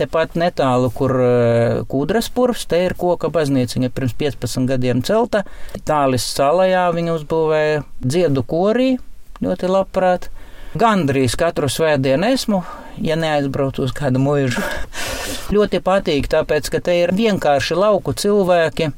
tepat 0.00 0.34
netālu, 0.34 0.88
kur 0.90 1.14
uh, 1.14 1.84
kūdras 1.86 2.32
purvs, 2.34 2.64
te 2.66 2.80
ir 2.88 2.96
koka 2.98 3.30
baznīciņa 3.30 3.92
pirms 3.94 4.16
15 4.18 4.66
gadiem 4.72 5.04
celta. 5.06 5.44
Tālis 5.86 6.26
salajā 6.34 6.88
viņa 6.96 7.14
uzbūvēja 7.20 7.84
dziedu 8.02 8.42
korī, 8.42 8.96
ļoti 9.44 9.70
labprāt. 9.70 10.32
Gandrīz 10.74 11.38
katru 11.38 11.70
svētdienu 11.70 12.32
esmu, 12.34 12.64
ja 13.06 13.14
neaizbraucu 13.14 13.86
uz 13.86 13.94
kādu 13.94 14.18
mūžu. 14.18 14.66
ļoti 15.54 15.78
patīk, 15.78 16.26
tāpēc, 16.34 16.74
ka 16.74 16.82
te 16.82 16.98
ir 17.04 17.14
vienkārši 17.14 17.78
lauku 17.78 18.18
cilvēki 18.18 18.90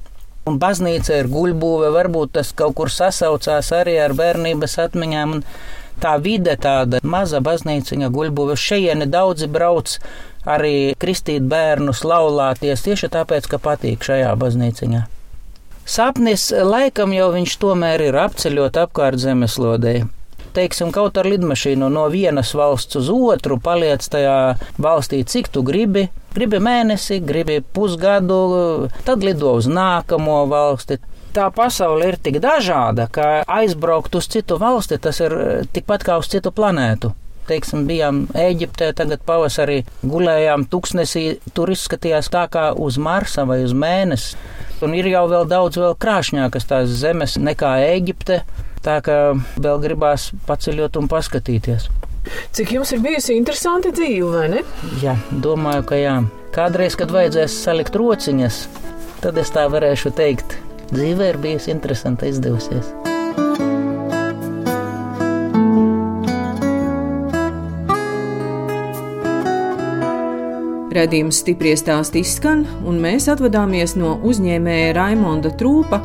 Un 0.47 0.61
baznīca 0.63 1.17
ir 1.21 1.27
guļbūve, 1.33 1.89
varbūt 1.91 2.37
tas 2.39 2.53
kaut 2.55 2.77
kur 2.79 2.91
sasaucās 2.93 3.73
arī 3.75 3.97
ar 3.99 4.15
bērnības 4.15 4.79
atmiņām. 4.85 5.41
Tā 6.03 6.13
vide, 6.23 6.55
tāda 6.61 7.01
maza 7.03 7.41
baznīciņa 7.43 8.11
guļbūve, 8.13 8.55
šejieni 8.61 9.09
daudzi 9.11 9.49
brauc 9.51 9.97
arī 10.47 10.93
kristīt 11.01 11.47
bērnus, 11.51 12.05
laulāties 12.07 12.85
tieši 12.85 13.11
tāpēc, 13.17 13.49
ka 13.51 13.59
patīk 13.63 14.05
šajā 14.07 14.35
baznīciņā. 14.39 15.07
Sapnis 15.87 16.51
laikam 16.51 17.15
jau 17.17 17.31
viņš 17.35 17.57
tomēr 17.63 18.09
ir 18.09 18.21
apceļot 18.27 18.79
apkārt 18.85 19.23
zemeslodei 19.23 20.05
teiksim, 20.57 20.93
kaut 20.95 21.19
ar 21.21 21.29
lidmašīnu 21.29 21.91
no 21.93 22.07
vienas 22.13 22.55
valsts 22.57 22.99
uz 23.01 23.11
otru, 23.13 23.59
paliec 23.63 24.07
tajā 24.13 24.39
valstī, 24.83 25.23
cik 25.25 25.53
tu 25.53 25.65
gribi. 25.67 26.09
Gribi 26.37 26.61
mēnesi, 26.61 27.21
gribi 27.25 27.61
pusgadu, 27.61 28.89
tad 29.07 29.25
lido 29.25 29.55
uz 29.61 29.69
nākamo 29.69 30.43
valsti. 30.51 30.99
Tā 31.37 31.51
pasaule 31.53 32.11
ir 32.13 32.17
tik 32.21 32.41
dažāda, 32.45 33.11
ka 33.13 33.45
aizbraukt 33.59 34.17
uz 34.17 34.29
citu 34.33 34.57
valsti 34.61 34.97
tas 35.05 35.21
ir 35.21 35.37
tikpat 35.73 36.05
kā 36.09 36.17
uz 36.21 36.33
citu 36.33 36.53
planētu 36.53 37.13
teiksim, 37.47 37.87
bijām 37.87 38.25
Eģiptē, 38.37 38.91
tagad 38.97 39.23
pavasarī 39.27 39.81
gulējām 40.03 40.67
tuksnesī, 40.71 41.39
tur 41.55 41.73
izskatījās 41.75 42.31
tā 42.33 42.47
kā 42.53 42.69
uz 42.73 42.99
Marsa 42.99 43.47
vai 43.49 43.61
uz 43.65 43.75
mēnesi. 43.77 44.37
Un 44.85 44.95
ir 44.99 45.09
jau 45.09 45.25
vēl 45.31 45.47
daudz 45.49 45.79
vēl 45.81 45.97
krāšņākas 46.03 46.69
tās 46.69 46.95
zemes 47.01 47.39
nekā 47.41 47.77
Eģipte. 47.95 48.43
Tā 48.85 48.99
kā 49.05 49.17
vēl 49.57 49.81
gribās 49.83 50.31
paceļot 50.47 51.01
un 51.01 51.09
paskatīties. 51.11 51.89
Cik 52.57 52.73
jums 52.75 52.91
ir 52.95 53.03
bijusi 53.05 53.37
interesanta 53.39 53.93
dzīve, 53.95 54.29
vai 54.35 54.47
ne? 54.57 54.63
Jā, 55.03 55.15
domāju, 55.31 55.87
ka 55.91 55.99
jā. 56.01 56.17
Kādreiz, 56.57 56.97
kad 56.99 57.13
vajadzēs 57.15 57.59
salikt 57.67 57.99
rociņas, 57.99 58.63
tad 59.23 59.39
es 59.43 59.53
tā 59.55 59.67
varēšu 59.71 60.15
teikt. 60.17 60.59
Dzīve 60.91 61.33
ir 61.33 61.43
bijusi 61.43 61.73
interesanta, 61.75 62.31
izdevusies. 62.31 62.95
Redījums 70.97 71.43
stipri 71.43 71.75
stāst 71.77 72.15
izskan, 72.17 72.63
un 72.89 73.03
mēs 73.03 73.27
atvadāmies 73.29 73.99
no 74.01 74.15
uzņēmēja 74.25 74.95
Raimonda 74.97 75.51
Trūpa, 75.61 76.01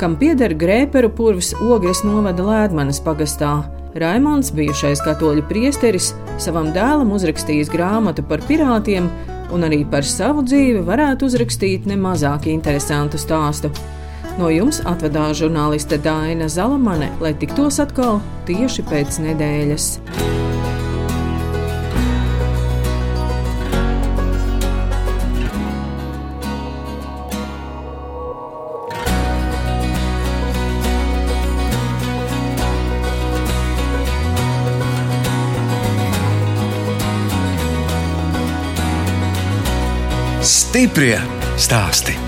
kam 0.00 0.16
pieder 0.20 0.52
grēperu 0.56 1.10
purvs 1.16 1.54
Ogres 1.64 2.02
novada 2.04 2.44
Lēdmanas 2.44 3.00
pagastā. 3.04 3.64
Raimons, 3.96 4.50
bijušais 4.52 5.00
katoļu 5.04 5.46
priesteris, 5.48 6.10
savam 6.42 6.68
dēlam 6.74 7.14
uzrakstījis 7.16 7.72
grāmatu 7.72 8.24
par 8.28 8.44
pirātiem, 8.44 9.08
un 9.56 9.64
arī 9.64 9.82
par 9.88 10.04
savu 10.04 10.44
dzīvi 10.44 10.84
varētu 10.84 11.30
uzrakstīt 11.30 11.88
nemazāk 11.88 12.50
interesantu 12.52 13.20
stāstu. 13.20 13.72
No 14.36 14.52
jums 14.52 14.82
atvedās 14.84 15.40
žurnāliste 15.40 15.96
Dāna 16.04 16.50
Zalamane, 16.52 17.08
lai 17.24 17.32
tiktos 17.40 17.80
atkal 17.80 18.20
tieši 18.50 18.84
pēc 18.90 19.22
nedēļas. 19.24 19.94
Stiprie 40.76 41.16
stāsti. 41.56 42.25